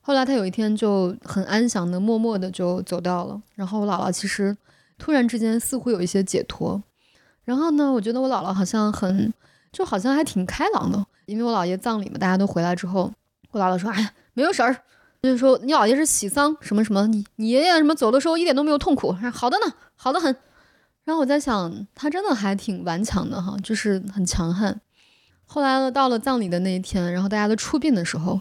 [0.02, 3.40] 后来他有一天就很安详的、默默的就走掉了。
[3.54, 4.54] 然后我姥姥其实
[4.98, 6.82] 突然之间似乎有一些解脱。
[7.44, 9.32] 然后呢，我觉得我姥姥好像很，
[9.72, 11.06] 就好像还挺开朗的。
[11.26, 13.12] 因为我姥爷葬礼嘛，大家都回来之后，
[13.52, 14.76] 我姥姥说：“哎呀，没有事儿。”
[15.22, 20.34] 就是说你姥爷是喜丧什么什么，你你爷爷什么走的时候一点都没有痛苦，好的呢，好的很。
[21.04, 24.80] 然后我在想，他真的还挺顽强的哈，就是很强悍。
[25.46, 28.40] 后来呢，到了葬礼的那一天，然后大家都出殡的时候，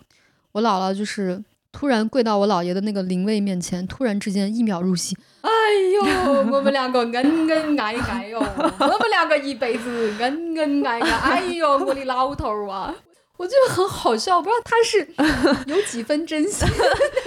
[0.54, 5.16] 我姥姥就是突然跪到我姥爷的那个灵位面前，突然之间一秒入戏。
[5.42, 5.50] 哎
[5.96, 8.40] 呦， 我们两个恩恩爱爱哟，
[8.80, 11.10] 我们两个一辈子恩恩爱爱。
[11.10, 12.94] 哎呦，我的老头儿啊！
[13.38, 15.08] 我觉得很好笑，不知道他是
[15.66, 16.68] 有几分真心，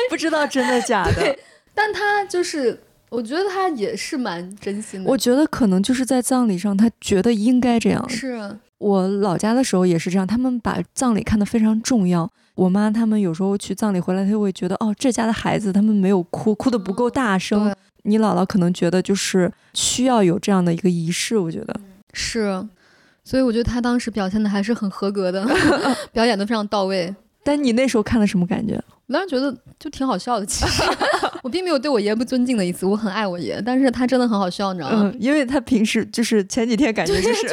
[0.09, 1.37] 不知道真的假的。
[1.75, 2.79] 但他就是，
[3.11, 5.11] 我觉得他也是蛮真心的。
[5.11, 8.09] 我觉得可能就是在葬礼上，他觉得应该这样。
[8.09, 12.31] 是我老家的时候也是这样，他们把葬礼看得非常重要。
[12.55, 17.65] 我妈他们有时候去葬礼回来，她就会觉得哦，这家的孩子他们没有哭，哭的不够大声。
[17.65, 17.75] 对
[18.07, 21.75] 你姥姥可能觉得就是需要有这样的一个仪式，我觉得。
[22.13, 22.63] 是，
[23.25, 25.45] 所以我觉得她当时表现的还是很合格的，
[26.13, 27.15] 表演的非常到位。
[27.43, 28.75] 但你那时候看了什么感觉？
[29.07, 30.83] 我当时觉得就挺好笑的，其实
[31.43, 35.11] 我并没有对我爷不尊敬的意思，我很爱我爷，但是他真的很好笑，你知道吗？
[35.13, 37.49] 嗯，因为他平时就是前几天感觉就是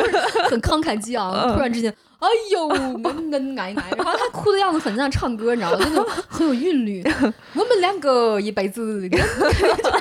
[0.49, 5.85] 很慷慨激昂， 嗯突然之间，哎呦，恩恩爱爱，然后他哭的样子很像唱歌，你知道吗？
[5.89, 7.03] 那种很有韵律。
[7.55, 9.99] 我们两个一辈子， 我觉得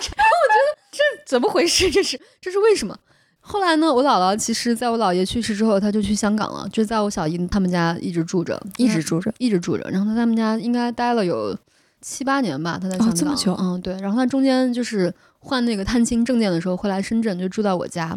[0.92, 1.90] 这怎么回事？
[1.90, 2.94] 这是这是为什么？
[3.40, 9.32] 后来呢，我姥姥其实在我姥爷去世之后，他就去香港了，就在我小姨他们家一直住着，一直住着。
[9.38, 9.88] 一直住着。
[9.90, 11.56] 然后他在他们家应该待了有
[12.02, 13.08] 七八年吧，他在香港。
[13.08, 13.98] 哦这么久嗯，对。
[14.00, 18.14] 然后他中间就是换那个探亲证件的时候，会来深圳，就住到我家。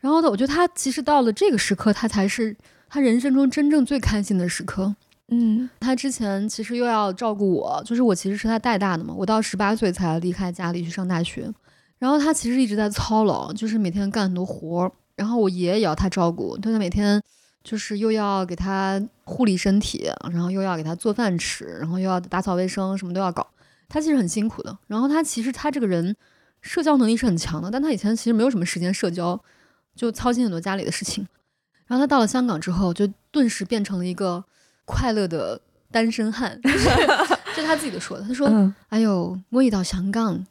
[0.00, 2.54] 然后呢，我觉得他其实到了这个时刻，他才是
[2.94, 4.94] 他人生中真正最开心的时刻。
[5.26, 11.52] 嗯他之前其实又要照顾我，就是我其实是他带大的嘛，我到十八岁才离开家里去上大学。
[11.98, 14.92] 然后他其实一直在操劳，就是每天干很多活儿。
[15.16, 17.20] 然后我爷爷也要他照顾，对他每天
[17.64, 23.44] 就是又要给他护理身体，然后又要给他做饭吃，然后又要打扫卫生，什么都要搞。
[23.88, 24.78] 他其实很辛苦的。
[24.86, 26.14] 然后他其实他这个人
[26.60, 29.42] 社交能力是很强的，但他以前其实没有什么时间社交，
[29.96, 31.26] 就操心很多家里的事情。
[31.86, 34.44] 然后他到了香港之后，就顿时变成了一个
[34.84, 36.88] 快乐的单身汉， 就是
[37.54, 38.24] 这是他自己的说的。
[38.26, 40.44] 他说：“嗯哎呦，我一到香港，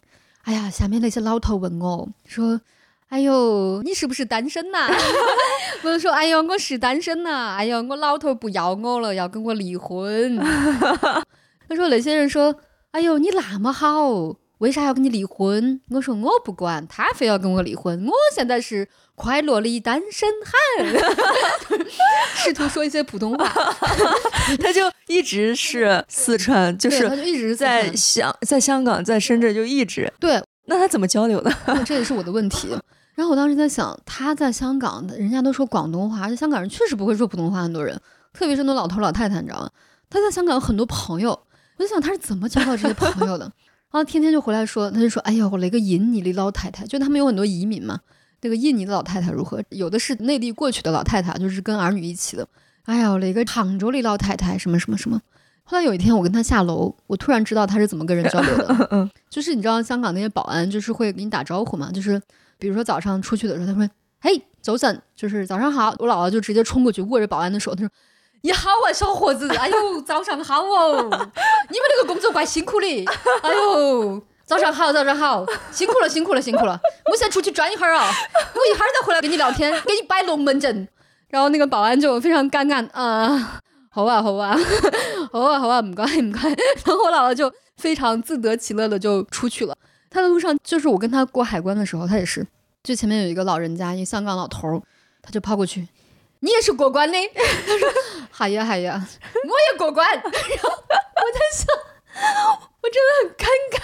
[0.44, 2.62] 哎呀，下面那些老头问我说
[3.10, 4.88] ：‘哎呦，你是不是单身呐、
[5.84, 10.38] 我就说：‘哎呦，我是单身呐、哎呦，我老头不要我了，要跟我离婚。’
[11.70, 12.56] 他说那些人说
[12.92, 18.06] ：‘哎呦，你那么好，为啥要跟你离婚？’我说我不管，他非要跟我离婚。
[18.08, 21.78] 我现在是快乐的单身汉，
[22.34, 23.46] 试图说一些普通话，
[24.62, 30.12] 他就一直是四川，就对是他就一直在在香在香港，在深圳就一直。
[30.18, 31.54] 对那他怎么交流的？
[31.66, 32.70] 对，这也是我的问题。
[33.16, 38.00] 然后我当时在想，他在香港，人家都说广东话，而且香港人确实不会说普通话，很多人，
[38.32, 39.70] 特别是那种老头老太太，你知道吗？
[40.10, 41.32] 他在香港有很多朋友，
[41.78, 43.52] 我就想他是怎么交到这些朋友的？
[43.94, 48.00] 然后天天就回来说，他就说：“哎呀，我那个印尼的老太太，就他们有很多移民嘛，
[48.42, 49.64] 那个印尼的老太太如何？
[49.70, 52.48] 有的是内地过去的老太太，就是跟儿女一起的。
[52.86, 55.22] 哎呀，我那个杭州的老太太，什么什么什么。”
[55.64, 58.88] 后来有一天，我跟他下楼，我突然知道他是怎么跟人交流的。
[58.92, 62.20] 嗯 就是你知道香港那些保安就是会给你打招呼嘛，就是
[62.58, 67.90] 比如说早上出去的时候，他说：“嘿，早晨，就是早上好。”我姥姥就直接冲过去握着保安的手，他说
[68.46, 69.48] ：“你好啊，小伙子！
[69.56, 71.02] 哎呦，早上好哦！
[71.02, 73.06] 你们那个工作怪辛苦的。
[73.42, 76.78] 哎呦，早上好，早上好，辛苦了，辛苦了，辛苦了。
[77.10, 78.12] 我先出去转一会儿啊，
[78.54, 80.86] 我一会儿再回来跟你聊天，给你摆龙门阵。”
[81.32, 83.62] 然后那个保安就非常尴尬啊。
[83.90, 84.58] 好啊，好啊，
[85.32, 86.42] 好啊，好啊，唔该唔该。
[86.50, 89.74] 然后我姥姥就非常自得其乐的就出去了。
[90.10, 92.46] 他的路上，就是我跟他过海关的时候，他也是，
[92.84, 94.82] 就前面有一个老人家，一个香港老头儿，
[95.22, 95.88] 他就跑过去，
[96.44, 97.18] 你也是过关的？
[97.66, 97.90] 他说，
[98.30, 100.06] 好呀好呀，我也过关。
[100.14, 101.66] 然后我在想，
[102.82, 103.78] 我真的很尴尬。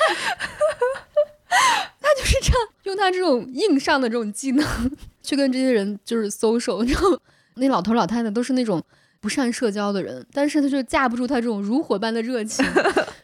[2.02, 4.91] 他就是这样，用他这种硬上的这种技能
[5.24, 7.17] 去跟这些人就是 social，然后
[7.56, 8.84] 那老头老太太都是那种。
[9.22, 12.65] 不善社交的人，但是他就架不住他这种如火般的热情。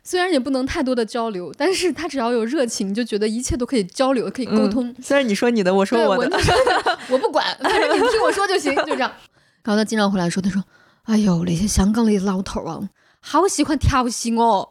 [0.08, 4.88] 虽然也不能太多的交流，但是他只要有热情，就觉得一切都可以交流，可以沟通。
[4.88, 6.40] 嗯虽然你说你的，我说我的，
[7.10, 9.12] 我不管，反正你听我说就行，就这样。
[9.66, 10.64] 然后他经常回来说，他说
[11.06, 12.88] ：“哎呦，那些香港的老头啊，
[13.20, 14.70] 好喜欢调戏我，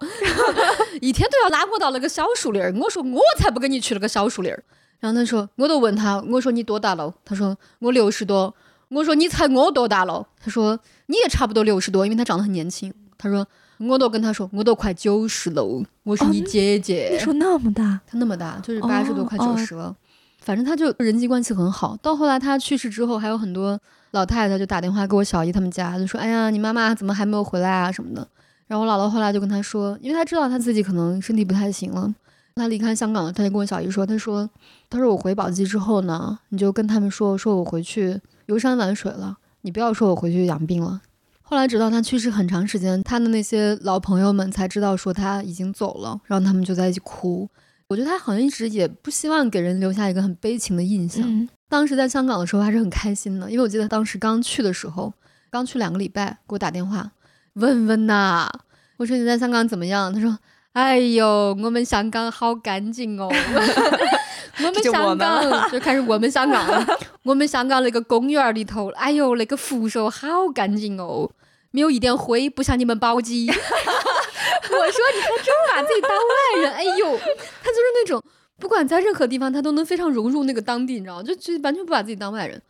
[1.02, 2.72] 一天都要拉我到那个小树林儿。
[2.80, 4.62] 我说我才不跟你去那个小树林儿。
[5.00, 7.12] 然后他说，我都问他，我说你多大了？
[7.24, 8.54] 他说我六十多。
[8.90, 10.28] 我说你猜我多大了？
[10.40, 12.94] 他说你也差不多六十多，因为他长得很年轻。
[13.18, 13.44] 他说
[13.78, 17.10] 我都跟他说我都快九十了，我是你姐姐。
[17.12, 19.94] 你说那么大，他那么大，就是八十多，快哦九十了。
[20.40, 21.96] 反正他就人际关系很好。
[22.02, 28.28] 到后来他去世之后，还有很多老太太就打电话给我小姨他们家，就说：“哎呀，你妈妈怎么还没有回来啊什么的。”
[28.68, 32.14] 然后我姥姥后来就跟他说，因为他知道他自己可能身体不太行了，
[32.54, 34.48] 他离开香港了，他就跟我小姨说：“他说，
[34.90, 41.00] 他说我回宝鸡之后呢，你就跟他们说，说我回去游山玩水了，你不要说我回去养病了。”
[41.46, 47.48] 后来直到他去世很长时间，他的那些老朋友们才知道说他已经走了，然后他们就在一起哭。
[47.86, 51.22] 我觉得他好像一直也不希望给人留下一个很悲情的印象。
[51.26, 55.12] 嗯当时在香港的时候还是很开心的，因为我记得当时刚去的时候，
[55.50, 57.10] 刚去两个礼拜，给我打电话
[57.54, 58.48] 问问呐，
[58.96, 60.12] 我说你在香港怎么样？
[60.14, 60.38] 他说
[60.72, 61.26] ：“哎呦，
[61.62, 63.28] 我们香港好干净哦。
[64.58, 66.86] ”我们香港 就开始我们香港了。
[67.24, 71.30] 我们香港那个公园儿里头，哎呦，那个扶手好干净哦，
[71.70, 73.48] 没有一点灰，不像你们宝鸡。
[73.50, 78.22] 我说你还真把自己当外人，哎呦，他就是那种
[78.58, 81.22] 不管在任何地方，他都能非常融入那个当地，你知道吗？
[81.22, 82.60] 就就完全不把自己当外人。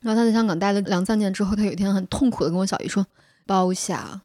[0.00, 3.06] 然后他在香港待了两三年之后，他有一天很痛苦的跟我小姨说
[3.46, 4.20] ：“包夏，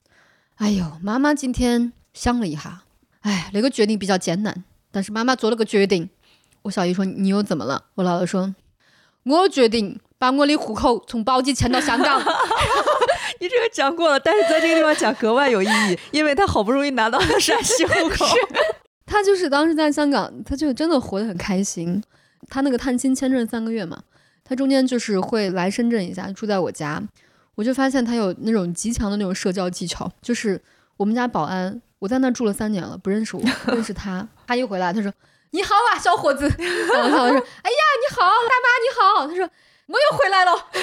[0.58, 2.82] 哎呦，妈妈今天想了一下，
[3.22, 6.10] 哎，那个决定比较艰难，但是妈妈做了个决定。”
[6.70, 8.54] 我小姨说：“你又怎么了？”我姥姥说
[9.26, 12.22] ：“我决定把我的户口从宝鸡迁到香港。
[13.42, 18.26] 你这个讲过了，但是在这个地方讲格外有意义， 因为他好不容易拿到了陕西户口。
[19.08, 22.04] 他就是当时在香港，他就真的活得很开心。
[22.50, 24.04] 他那个探亲签证三个月嘛，
[24.44, 27.02] 他中间就是会来深圳一下，住在我家。
[27.56, 30.62] 我就发现他有那种极强的那种社交技巧，就是
[30.98, 34.28] 我们家保安，我在那住了三年了，不认识我，不认识他。
[34.46, 35.12] 他一回来，他说
[35.52, 39.50] ：“你好啊，小伙子。”然后他说：“哎呀，你好，大妈，你好。”他说
[39.88, 40.52] ：“我又回来了。”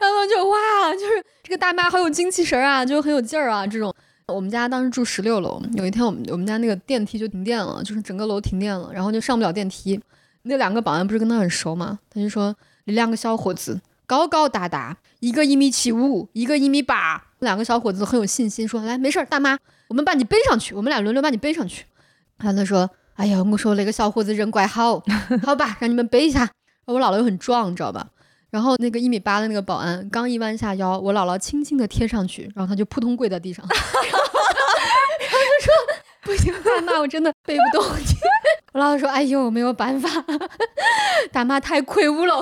[0.00, 3.94] 然后就哇，就是这个大妈好有精气神啊，就很有劲儿啊，这种。
[4.28, 10.00] 我们家当时住十六楼，有一天我们我们家那个电梯就停电了，就是整个楼停电了，然后就上不了电梯。
[10.42, 12.52] 那两个保安不是跟他很熟嘛，他就说
[12.86, 19.56] 那两个小伙子高高大大，一个一米七五，一个一米八，两个小伙子很有信心说来没事儿，大妈，
[19.86, 21.84] 我们把你背上去，我们俩轮流把你背上去。
[22.38, 25.02] 然后他说哎呀，我说那个小伙子人怪好，
[25.42, 26.48] 好吧，让你们背一下。
[26.86, 28.06] 我姥姥又很壮，你知道吧？
[28.50, 34.00] 然后那个一米八的那个保安刚一弯下腰，我姥姥轻轻的贴上去，然后他就扑通跪在地上， 然后
[35.42, 35.74] 就说
[36.22, 38.04] 不行，大妈，我真的背不动你。
[38.72, 40.08] 我姥姥说：“哎呦，没有办法，
[41.32, 42.36] 大妈太魁梧了。”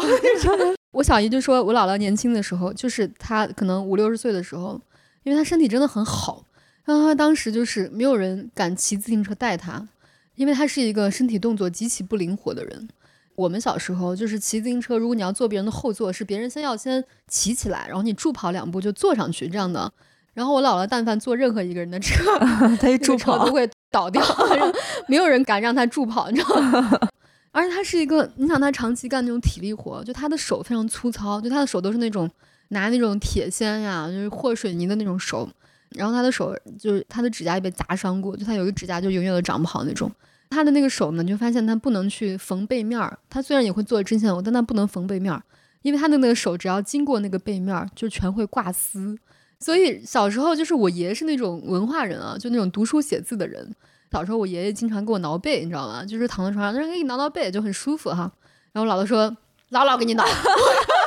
[0.93, 4.81] 我小姨就说，我姥姥年轻的时候，就是她可能五六十岁的时候，
[5.23, 6.45] 因为她身体真的很好，
[6.85, 9.87] 然后她当时就是没有人敢骑自行车带她，
[10.35, 12.88] 因为他是一个身体动作极其不灵活的人。
[13.37, 19.92] 我们小时候就是骑自行车，如果你要坐别人的后座，是别人先要先骑起来，然后你助跑两步就坐上去这样的。
[20.35, 22.25] 然后我姥姥但凡坐任何一个人的车，
[22.81, 24.23] 他一助跑都，会倒掉，
[25.09, 26.99] 没有人敢让他助跑，你知道吗？
[27.53, 32.29] 而且他是一个，你想他长期干那种体力活，就他的手非常粗糙，就他的手都是那种
[32.68, 35.49] 拿那种铁锨呀，就是和水泥的那种手，
[35.95, 40.11] 然后他的手就是他的指甲也被砸伤过，就他有一个指甲就永远都长不好那种。
[40.51, 45.43] 他的那个手呢，就发现他不能去缝背面儿，他虽然也会做针线活，但他不能缝背面儿，
[45.83, 49.19] 因为他的那个手只要经过那个背面儿，就全会挂丝。
[49.59, 53.75] 所以小时候就是我爷是那种文化人啊，就那种读书写字的人。
[54.13, 56.05] 小时候我爷爷经常给我挠背，你知道吗？
[56.05, 58.31] 就是躺在床上，让人给你挠挠背，就很舒服哈。
[58.73, 59.29] 然后我姥姥说
[59.73, 60.25] ：“姥姥给你挠。”：“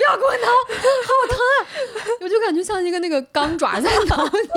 [0.00, 1.66] 不要给我挠，好疼啊！”
[2.22, 4.48] 我就感觉像一个那个钢爪在挠你，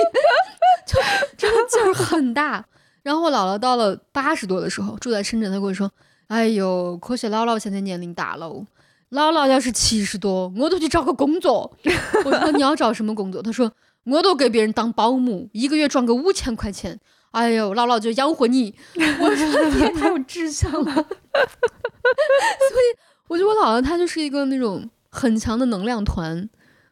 [0.85, 0.99] 就
[1.35, 2.63] 真的劲儿很大。
[3.01, 5.91] 然后我姥姥到了八十多的时候，住在深圳，她跟我说
[6.29, 8.47] ：“哎呦，可惜姥姥现在年龄大了。
[9.09, 11.75] 姥姥要是七十多，我都去找个工作。”
[12.23, 13.73] 我说：“你要找什么工作？”她说
[14.05, 16.99] ：“我都给别人当保姆，一个月赚个五千块钱。
[17.31, 18.75] 哎呦，姥姥就养活你。”
[19.19, 26.49] 我说：“你太有志向了。”所以我觉得我姥姥她就是一个那种很强的能量团，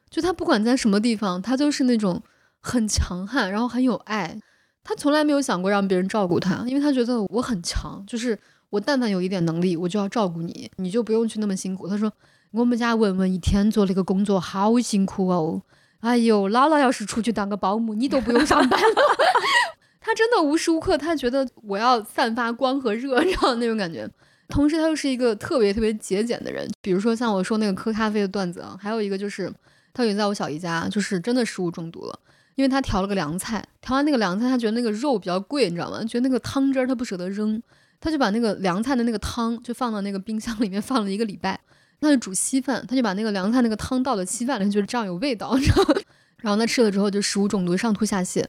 [0.10, 2.22] 就他不管在什么地方，他都是那种
[2.60, 4.40] 很强悍，然后很有爱。
[4.84, 8.38] 他从来没有想过让别人照顾他，因为他觉得我很强，就是
[8.70, 11.88] 我但凡有一点能力，我就要照顾你，你就不用去那么辛苦。
[11.88, 12.12] 他说
[12.52, 15.62] 我们家文文一天做了一个工作好辛苦哦，
[16.00, 19.02] 哎呦，姥姥要是出去当个保姆，你都不用上班了。
[20.02, 24.10] 他真的无时无刻，他觉得我要散发光和热，这样那种感觉。
[24.50, 26.70] 同时，她又是一个特别特别节俭的人。
[26.82, 29.52] 比如说像我说那个喝咖啡的段子啊，还有一个就是，
[29.94, 32.20] 她有在我小姨家，就是真的食物中毒了。
[32.56, 36.04] 因为他调了个凉菜，调完那个凉菜，他觉得那个肉比较贵，你知道吗？
[36.04, 37.62] 觉得那个汤汁儿他不舍得扔，
[38.02, 41.58] 他就把那个凉菜的那个汤就放到那个冰箱里面放了一个礼拜。
[42.02, 46.02] 他就煮稀饭，他就把那个凉菜那个汤倒到稀饭里，觉得这样有味道，你知道吗？
[46.42, 48.40] 然后他吃了之后就食物中毒，上吐下泻。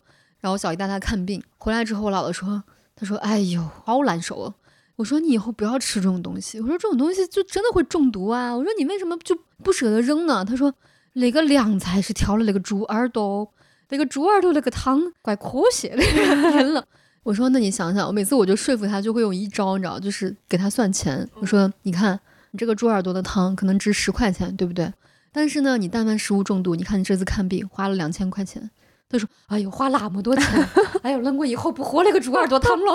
[0.41, 2.65] 然后我小姨带他看病，回来之后我姥姥说，
[2.97, 4.55] 他说：“哎呦，好难受啊。”
[5.01, 9.35] 我说：“你以后不要吃这种东西。”我说：“这种东西就真的会中毒啊。”我说：“你为什么就
[9.65, 10.75] 不舍得扔呢？”他说
[11.15, 13.51] ：“那个凉菜是调了那个猪耳朵。”
[13.89, 15.97] 那个猪耳朵那个汤怪可惜的，
[16.55, 16.85] 扔了。
[17.23, 21.27] 我说那你想想，我每次我就说服他，就会用一招，你知道，就是给他算钱。
[21.41, 22.21] 我说你看，
[22.51, 24.93] 你这个猪耳朵的汤可能值十块钱，对不对？
[25.33, 28.71] 但是呢，你但凡食物中毒，你看你这次看病花了两千块钱。
[29.09, 30.69] 他说：“哎呦，花那么多钱，
[31.03, 32.95] 哎呦，那我以后不喝那个猪耳朵汤了。”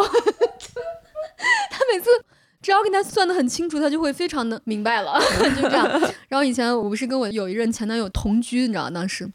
[1.70, 2.10] 他每次
[2.62, 5.20] 只要给他算的很清楚，他就会非常的明白了，
[5.62, 5.88] 就这样。
[6.28, 9.32] 然后以前我不是跟我有一任前男友同居，你知道，当时。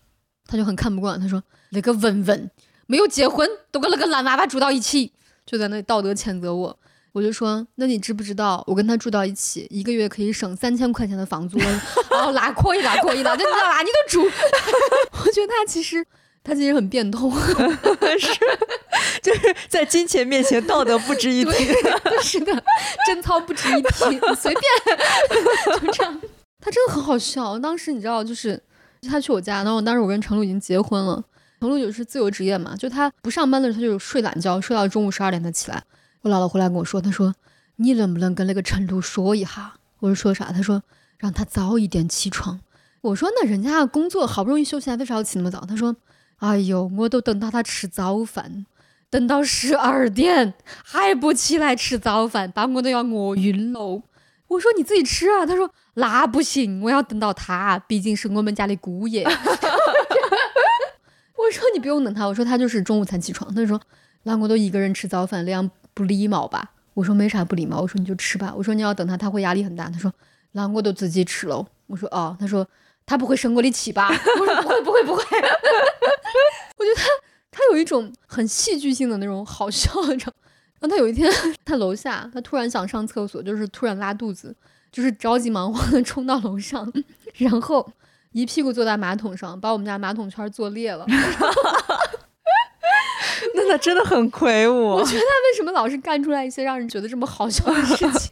[0.46, 1.40] 他就很看不惯，他说
[1.70, 2.50] ：“那个文文
[2.88, 5.12] 没有结婚，都跟那个懒娃娃住到一起。”
[5.46, 6.76] 就在那里道德谴责我。
[7.12, 11.56] 我就说，那你知不知道我跟他住到一起，一个月可以省三千块钱的房租？
[11.58, 11.80] 然
[12.20, 14.24] 后，拉可以拉可以拉，就你知道哪里都住。
[15.24, 16.04] 我觉得他其实
[16.42, 17.30] 他其实很变通
[18.18, 18.28] 是，
[19.22, 21.52] 就是在金钱面前道德不值一提。
[22.22, 22.64] 是的，
[23.06, 26.20] 贞操不值一提，随便，就这样。
[26.60, 27.58] 他真的很好笑。
[27.58, 28.60] 当时你知道，就是
[29.08, 31.22] 他去我家，然后当时我跟程璐已经结婚了。
[31.60, 35.82] 程璐就是自由职业嘛，就他不上班的时候，他就睡懒觉，睡到中午十二点才起来。
[36.22, 37.34] 我姥姥回来跟我说，她说
[37.76, 39.74] 你能不能跟那个程璐说一下？
[40.00, 40.52] 我说说啥？
[40.52, 40.82] 她说
[41.18, 42.60] 让他早一点起床。
[43.02, 45.60] 我说那人家工作好不容易休息，为啥要起那么早？
[45.66, 45.94] 他说，
[46.40, 48.66] 哎呦，我都等到他吃早饭，
[49.08, 50.52] 等到十二点
[50.84, 54.02] 还不起来吃早饭，把我都要饿晕了。
[54.48, 55.46] 我说你自己吃啊。
[55.46, 59.24] 他说那不行，我要等到他，毕竟是我们家的姑爷。
[61.36, 63.54] 我说你不用等他，我说他就是中午才起床。
[63.54, 63.80] 他说
[64.24, 65.70] 那我都一个人吃早饭，那样。
[65.92, 66.70] 不礼貌吧？
[66.94, 67.80] 我说没啥不礼貌。
[67.80, 68.54] 我说你就吃吧。
[68.56, 69.90] 我说你要等他，他会压力很大。
[69.90, 70.10] 他说
[70.52, 71.66] 那我都自己吃了。
[71.88, 72.34] 我说哦。
[72.40, 72.66] 他说
[73.10, 74.08] 他不会生我的气吧？
[74.38, 75.22] 我说不会不会不会。
[76.78, 77.02] 我觉得他
[77.50, 80.32] 他有一种很戏剧性的那种好笑，你知道？
[80.78, 81.28] 然后他有一天
[81.64, 84.54] 他楼下他突然想上厕所，就是突然拉肚子，
[84.92, 86.88] 就是着急忙慌的冲到楼上，
[87.34, 87.84] 然后
[88.30, 91.04] 一屁股坐在马桶上，把我们家马桶圈坐裂了。
[93.56, 94.90] 那他真的很魁梧。
[94.90, 98.30] 我觉得他为什么老是干出来一些让人觉得这么好笑的事情？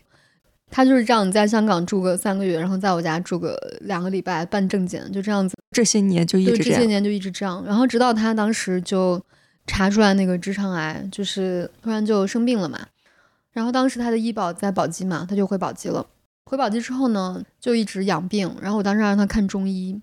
[0.70, 5.56] 他就是这样，在香港住个三个月，然后在我家住个两个礼拜，办证件，就这样子。
[5.70, 7.64] 这些年就一直这些年就一直这样。
[7.66, 9.20] 然后直到他当时就
[9.66, 12.78] 查出来那个直肠癌，就是突然就生病了嘛。
[13.52, 16.06] 然后当时他的医保在宝鸡嘛，他就回宝鸡了。
[16.44, 18.54] 回宝鸡之后呢，就一直养病。
[18.60, 20.00] 然后我当时让他看中医。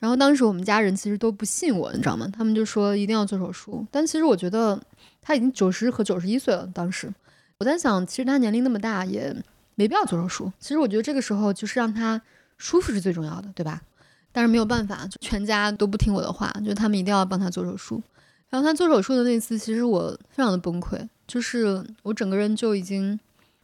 [0.00, 2.28] 然后当时我们家人其实都不信我，你知道吗？
[2.32, 3.86] 他们就说一定要做手术。
[3.90, 4.78] 但其实我觉得
[5.22, 6.68] 他已经九十和九十一岁了。
[6.74, 7.12] 当时
[7.58, 9.34] 我在想，其实他年龄那么大，也
[9.74, 10.52] 没必要做手术。
[10.58, 12.20] 其实我觉得这个时候就是让他
[12.58, 13.80] 舒服是最重要的，对吧？
[14.32, 18.02] 但是没有办法，就全家都不听我的话，就他们一定要帮他做手术。
[18.50, 23.18] 然后他做手术的那次，其实我非常的崩溃，就是我整个人就已经，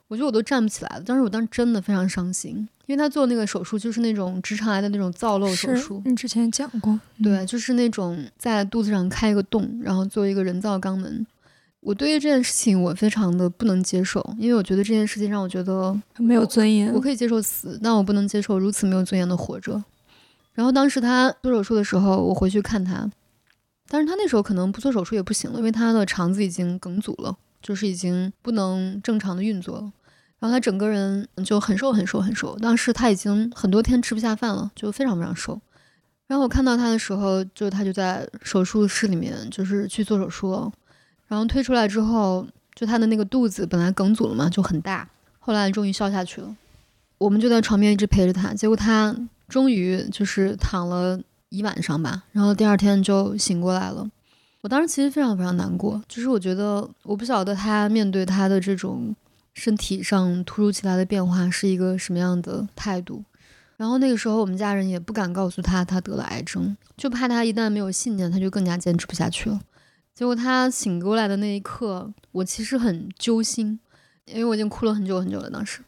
[0.08, 1.02] 我觉得我都站不起来了。
[1.02, 2.68] 当时我当时真的非常伤心。
[2.86, 11.24] 因为他做那个手术就是那种直肠癌的那种造瘘手术，你之前讲过，对，就是那种在肚子上开一个洞，然后做一个人造肛门。
[11.80, 16.92] 我对于这件事情我非常的不能接受，因为我觉得这件事情让我觉得没有尊严。
[16.92, 19.82] 我可以接受死，但我不能接受如此没有尊严的活着。
[20.52, 23.10] 然后当时他做手术的时候，我回去看他，
[23.88, 29.92] 但是他那时候可能不做手术也不行了，因为他的肠子已经梗阻了，就是已经不能正常的运作了。
[30.38, 35.58] 然后他整个人就很瘦很瘦很瘦，当时他已经很多天吃不下饭了，就非常非常瘦。
[36.26, 40.70] 然后我看到他的时候，就他就在手术室里面，就是去做手术了。
[41.30, 45.08] 然后推出来之后，就他的那个肚子本来梗阻了嘛，就很大，
[45.38, 46.56] 后来终于消下去了。
[47.18, 49.16] 我们就在床边一直陪着他，结果他
[49.48, 51.20] 终于就是躺了
[51.50, 54.10] 一晚上吧，然后第二天就醒过来了。
[54.62, 59.14] 我当时其实非常非常难过，就是我觉得我不晓得他面对他的这种。
[59.52, 63.24] 身体上突如其来的变化是一个什么样的态度？
[63.76, 69.60] 然后那个时候我们家人也不敢告诉他他得了癌症，就怕他一旦没有信念，他就更加坚持不下去了。
[70.20, 73.80] 结果他醒过来的那一刻，我其实很揪心，
[74.26, 75.48] 因为我已经哭了很久很久了。
[75.48, 75.80] 当时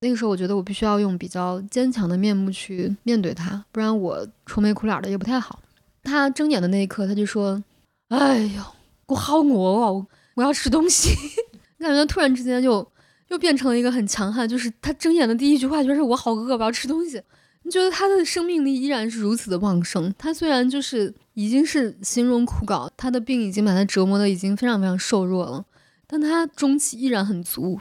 [0.00, 5.62] 那个时候，我觉得我必须要用比较坚强的面目去面对他，不然我愁眉苦脸的也不太好。
[6.02, 7.64] 他睁眼的那一刻，他就说
[8.08, 8.62] ：“哎呦，
[9.06, 11.14] 我好饿哦，我要吃东西。
[11.80, 12.86] ”感觉突然之间就。
[13.28, 17.22] 又变成了一个很强悍，就是他睁眼的第一句话就是“我好饿，我要吃东西”。
[17.68, 20.10] 你觉得他的生命力依然是如此的旺盛？
[20.16, 25.62] 他虽然就是已经是形容枯槁，他的病已经把他折磨的已经非常非常瘦弱了，
[26.06, 27.78] 但他中气依然很足。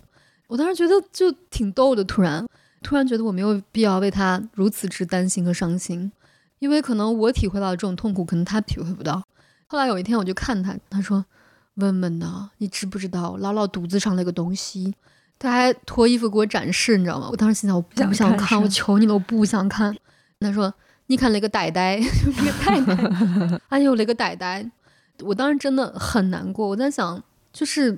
[0.48, 2.46] 我当时觉得就挺逗的，突然
[2.84, 6.12] 突然觉得我没有必要为他如此之担心和伤心，
[6.60, 9.24] 因为可能我体会到这种痛苦，可能他体会不到。
[9.68, 11.24] 后来有一天我就看他，他说
[11.76, 14.96] ：“文文呐，你知不知道姥姥肚子上那个东西？”
[15.40, 17.28] 他还脱衣服给我展示，你知道吗？
[17.32, 19.96] 我当时心想，我不想看，我求你了，我不想看。
[20.40, 20.74] 他说
[21.08, 22.00] ：“你看那个呆呆，
[22.38, 24.70] 那个呆呆，哎呦，那个呆呆。”
[25.22, 27.98] 我当时真的很难过，我在想，就是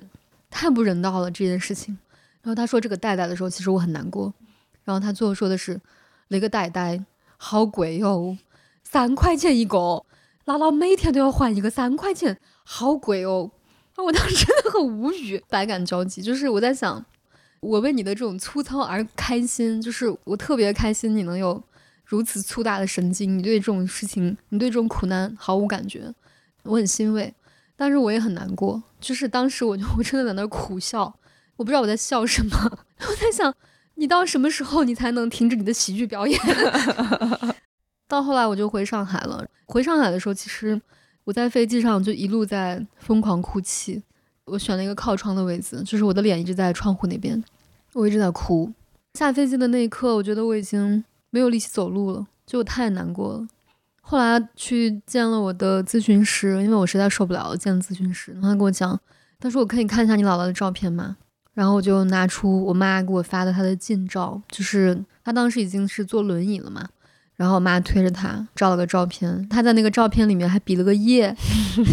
[0.50, 1.98] 太不人道了这件事情。
[2.42, 4.34] 然后他说这个呆呆的时候，其实我很难过。
[4.86, 5.80] 然后他最后说的是
[6.30, 7.04] ：“那个呆呆
[7.38, 8.38] 好贵哦，
[8.84, 10.06] 三块钱一个，
[10.46, 13.52] 拉拉每天都要换一个，三块钱，好贵哦。”
[13.98, 16.22] 我当时真的很无语，百感交集。
[16.22, 17.06] 就是我在想。
[17.62, 21.62] 我为你的这种粗糙而开心，就是我特别开心你能有
[22.06, 26.14] 如此粗大的神经，你对这种事情，你对这种苦难毫无感觉，
[26.64, 27.34] 我很欣慰，
[27.76, 28.82] 但是我也很难过。
[29.00, 31.14] 就是当时我就我真的在那苦笑，
[31.58, 32.56] 我不知道我在笑什么，
[33.08, 33.54] 我在想，
[33.96, 36.40] 你到什么时候你才能停止你的喜剧表演？
[38.08, 39.46] 到后来我就回上海了。
[39.66, 40.82] 回上海的时候，其实
[41.26, 44.02] 我在飞机上就一路在疯狂哭泣。
[44.52, 47.42] 我选了一个靠窗的位置，就是我的脸一直在窗户那边，
[47.94, 48.72] 我一直在哭。
[49.14, 53.48] 下飞机的那一刻，我觉得我已经没有力气走路了，就我太难过了。
[54.02, 59.00] 后来去见了我的咨询师，因为我实在受不了了，见了咨询师，然后他跟我讲，
[59.40, 61.18] 他说我可以看一下你姥姥的照片吗？
[61.54, 66.88] 然后我就拿出我妈给我发的她的近照，就是她当时已经是坐轮椅了嘛。
[67.36, 71.34] 然后我妈推着他照了个照片，他在那个照片里面还比了个耶，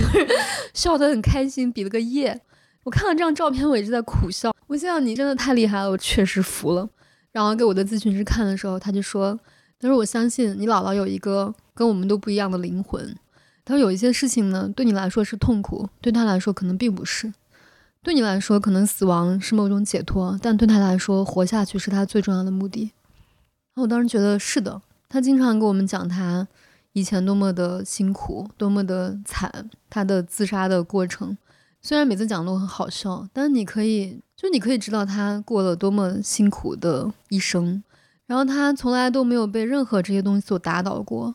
[0.74, 2.40] 笑得很开心，比了个耶。
[2.86, 4.54] 我看了这张照片，我一直在苦笑。
[4.68, 6.88] 我心想你真的太厉害了，我确实服了。
[7.32, 9.36] 然后给我的咨询师看的时候，他就说
[9.80, 13.12] ：“他说我相信你姥姥有一个跟我们都不一样的灵魂。
[13.64, 17.32] 他说有一些事情呢，对你来说是痛苦，对他来说可能并不是。
[18.04, 22.92] 对你来说，可能死亡是某种解脱，但对他来说，活下去是他最重要的目的。”
[23.74, 24.80] 然后我当时觉得是的。
[25.08, 26.46] 他经常跟我们讲他
[26.92, 31.36] 以前多么的辛苦，多么的惨，他的自杀的过程。
[31.86, 37.80] 虽然每次讲都很好笑，但你可以就你可以知道他过了多么辛苦的一生。
[38.26, 41.32] 然后他从来都没有被任何这些东西所打倒过，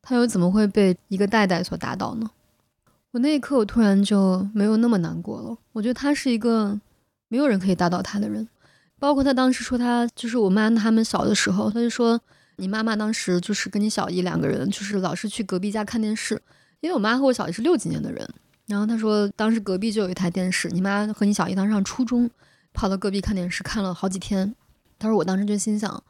[0.00, 2.30] 他又怎么会被一个代代所打倒呢？
[3.10, 5.58] 我那一刻我突然就没有那么难过了。
[5.72, 6.80] 我觉得他是一个
[7.26, 8.46] 没有人可以打倒他的人，
[9.00, 12.20] 包括他当时说他就是我妈他们小的时候，他就说。
[12.58, 16.40] 你妈妈当时就是跟你小姨两个人，就是老是去隔壁家看电视，
[16.80, 18.28] 因为我妈和我小姨是六几年的人。
[18.70, 22.30] 然后她说，当时隔壁就有一台电视，你妈和你小姨当时上初中，
[22.72, 24.54] 跑到隔壁看电视，看了好几天。
[24.96, 26.02] 她说，我当时就心想，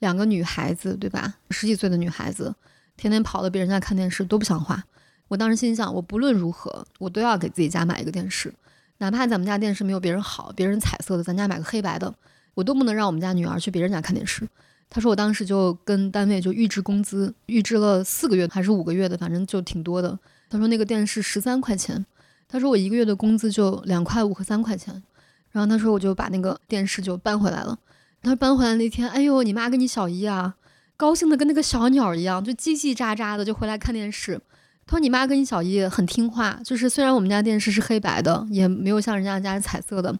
[0.00, 2.52] 两个女孩子对吧，十几岁的女孩子，
[2.96, 4.84] 天天跑到别人家看电视，多不像话。
[5.28, 8.52] 我当时心想，我不论如何，我都要给自己家买一个电视，
[8.98, 12.12] 哪怕咱们家电视没有别人好，别人彩色的，咱家买个黑白的，
[12.54, 14.48] 我都不能让我们家女儿去别人家看电视。
[14.90, 20.18] 他说：“我当时就跟单位就预支工资，预支了四个月还是五个月的，反正就挺多的。
[20.48, 22.04] 他说那个电视十三块钱，
[22.48, 25.02] 他说我一个月的工资就两块五和三块钱。
[25.50, 27.78] 然后他说我就把那个电视就搬回来了。
[28.22, 30.54] 他说搬回来那天，哎呦，你妈跟你小姨啊，
[30.96, 34.40] 高兴的跟那个小鸟一样，就叽叽喳喳的就回来看电视。
[34.86, 40.14] 他说你妈跟你小姨很听话，就是虽然我们家电视是黑白的，也没有像人家家是彩色的，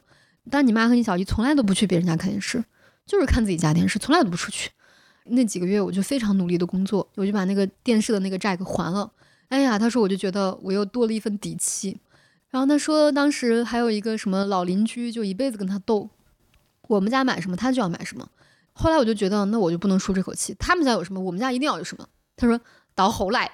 [0.50, 2.64] 但你妈和你小姨从来都不去别人家看电视。”
[3.06, 4.70] 就是看自己家电视，从来都不出去。
[5.24, 9.10] 那几个月，我就非常努力的工作，我就把那个电视的那个债给还了。
[9.48, 11.98] 哎呀，他说我就觉得我又多了一份底气。
[12.50, 16.08] 然后他说，当时还有一个什么老邻居，就一辈子跟他斗，
[16.88, 18.26] 我们家买什么他就要买什么。
[18.72, 20.54] 后来我就觉得，那我就不能输这口气。
[20.58, 22.06] 他们家有什么，我们家一定要有什么。
[22.36, 22.58] 他说，
[22.94, 23.50] 到后来，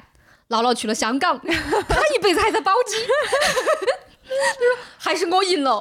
[0.48, 2.96] 姥姥去了香港， 他一辈子还在包机。
[4.22, 5.80] 他说，还是我赢了。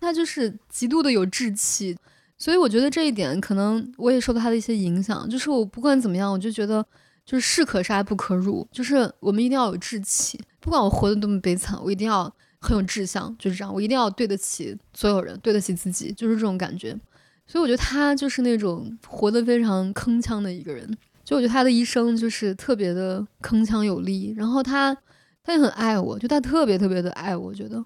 [0.00, 1.96] 他就是极度的有志气。
[2.36, 6.84] 所以我觉得这一点可能我也受到他的一些影响，就是我不管怎么样，我就觉得
[7.28, 16.98] 就是士可杀不可辱，就是我们一定要有志气，不管我活得多么悲惨，我一定要很有志向，就是这样，我一定要对得起所有人，对得起自己，就是这种感觉。
[17.46, 20.90] 所以我觉得他就是那种活得非常铿锵的一个人，
[21.22, 24.96] 就我觉得他的一生就是特别的铿锵有力，然后他
[25.44, 27.84] 他也很爱我，就他特别特别的爱我，我觉得，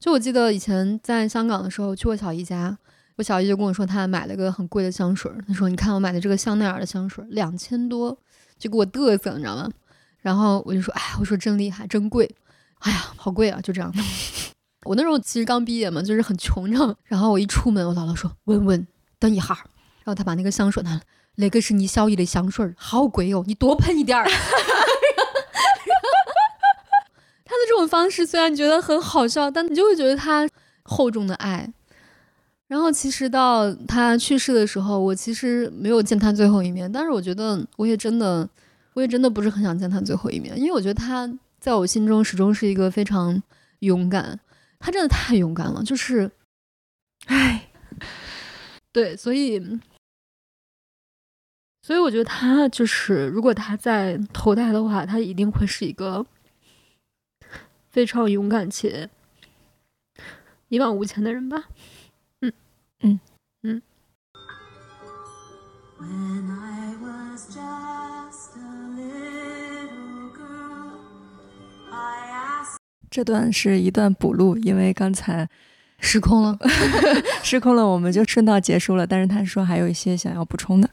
[0.00, 2.78] 就我记得以前在香港的时候去我小姨家。
[3.16, 5.28] 我小姨就跟我说，她买了个很贵的香水。
[5.44, 8.16] 她说：“你看我买的这个香奈儿的香水，两千多，
[8.58, 9.70] 就给我嘚瑟，你知道吗？”
[10.20, 12.28] 然后我就说：“哎，我说真厉害，真贵，
[12.80, 13.92] 哎呀，好贵啊！”就这样。
[14.84, 16.94] 我那时候其实刚毕业嘛，就是很穷，你知道吗？
[17.04, 18.86] 然后我一出门，我姥姥说：“文文，
[19.18, 19.46] 等一下。”
[20.04, 21.00] 然后她把那个香水拿来，
[21.36, 24.24] 那个是你小姨的香水，好贵哦，你多喷一点儿。
[27.44, 30.48] 他的这种方式虽然觉得很好笑，但你就会觉得他
[30.82, 31.72] 厚重的爱。
[32.68, 38.46] 然后其实到他去世的时候，我其实没有见他最后一面，但是我觉得我也真的，
[38.92, 41.26] 我也真的不是很想见他最后一面，因为我觉得他
[41.58, 43.42] 在我心中始终是一个非常
[43.78, 44.38] 勇敢，
[44.78, 46.30] 他真的太勇敢了，就是，
[47.26, 47.70] 唉，
[48.92, 49.80] 对，所以，
[51.80, 56.26] 所以我觉得他就是，如果他在投胎的话，他一定会是一个
[57.88, 59.08] 非常勇敢且
[60.68, 61.64] 一往无前的人吧。
[63.02, 63.20] 嗯
[63.62, 63.82] 嗯。
[73.10, 75.48] 这段是一段补录，因为刚才
[75.98, 76.56] 失控了，
[77.42, 79.06] 失控了，我们就顺道结束了。
[79.06, 80.88] 但是他说还有一些想要补充的。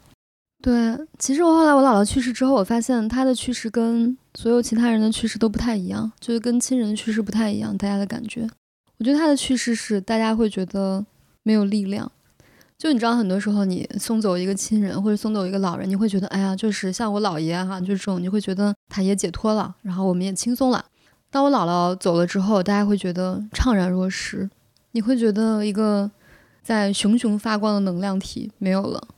[0.62, 8.48] 对，其实我后来我姥姥去世之后，我发现她的去世跟所有其他人的去世都不太一样，就是跟亲人的去世不太一样，大家的感觉。
[8.98, 11.04] 我觉得她的去世是大家会觉得。
[11.46, 12.10] 没有力量。
[12.76, 20.84] 就你知道，很多时候你送走一个亲人或者送走一个老人，你会觉得，哎呀，就是像我姥爷哈，就这种，你会觉得他也解脱了，然后我们也轻松了。
[21.30, 24.50] 当我姥姥走了之后，大家会觉得怅然若失，
[24.90, 26.10] 你会觉得一个
[26.64, 29.08] 在熊熊发光的能量体没有了，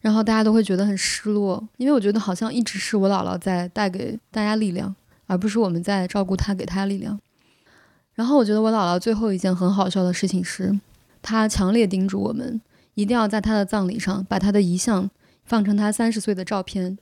[0.00, 4.94] 然后大家都会觉得很失落，因为我觉得好像一直是我姥姥在带给大家力量，
[5.26, 7.18] 而不是我们在照顾她给她力量。
[8.14, 10.78] 然后我觉得我姥姥最后一件很好笑的事情是，
[11.22, 12.60] 他强烈叮嘱我们。
[12.94, 15.08] 一定要在他的葬礼上把他的遗像
[15.44, 16.98] 放成他三十岁的照片，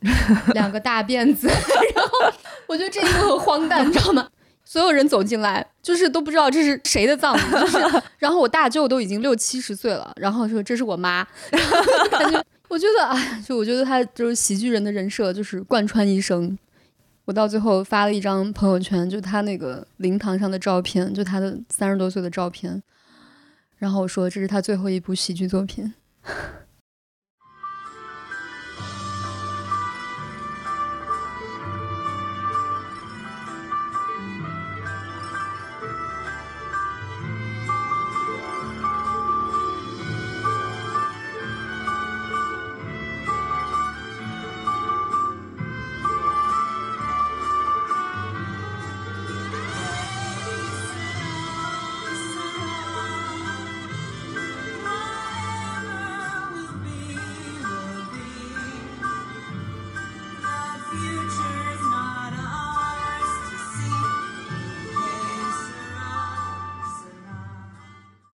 [0.53, 1.47] 两个大辫子。
[1.49, 4.29] 然后我觉得这一幕很荒诞，你知道吗？
[4.63, 7.41] 所有人走进来，就是都不知道这是谁的葬礼。
[7.51, 7.79] 就是，
[8.19, 11.27] 然后我大舅都已经六七十岁了，然后说这是我妈。
[12.13, 16.59] 感觉我觉得哎，就我觉得他就是喜剧人的人设，就是贯穿一生。
[17.25, 22.83] 我到最后发了一张朋友圈，就他那个灵堂上的照片，就他的三十多岁的照片。
[23.77, 25.95] 然后我说，这是他最后一部喜剧作品。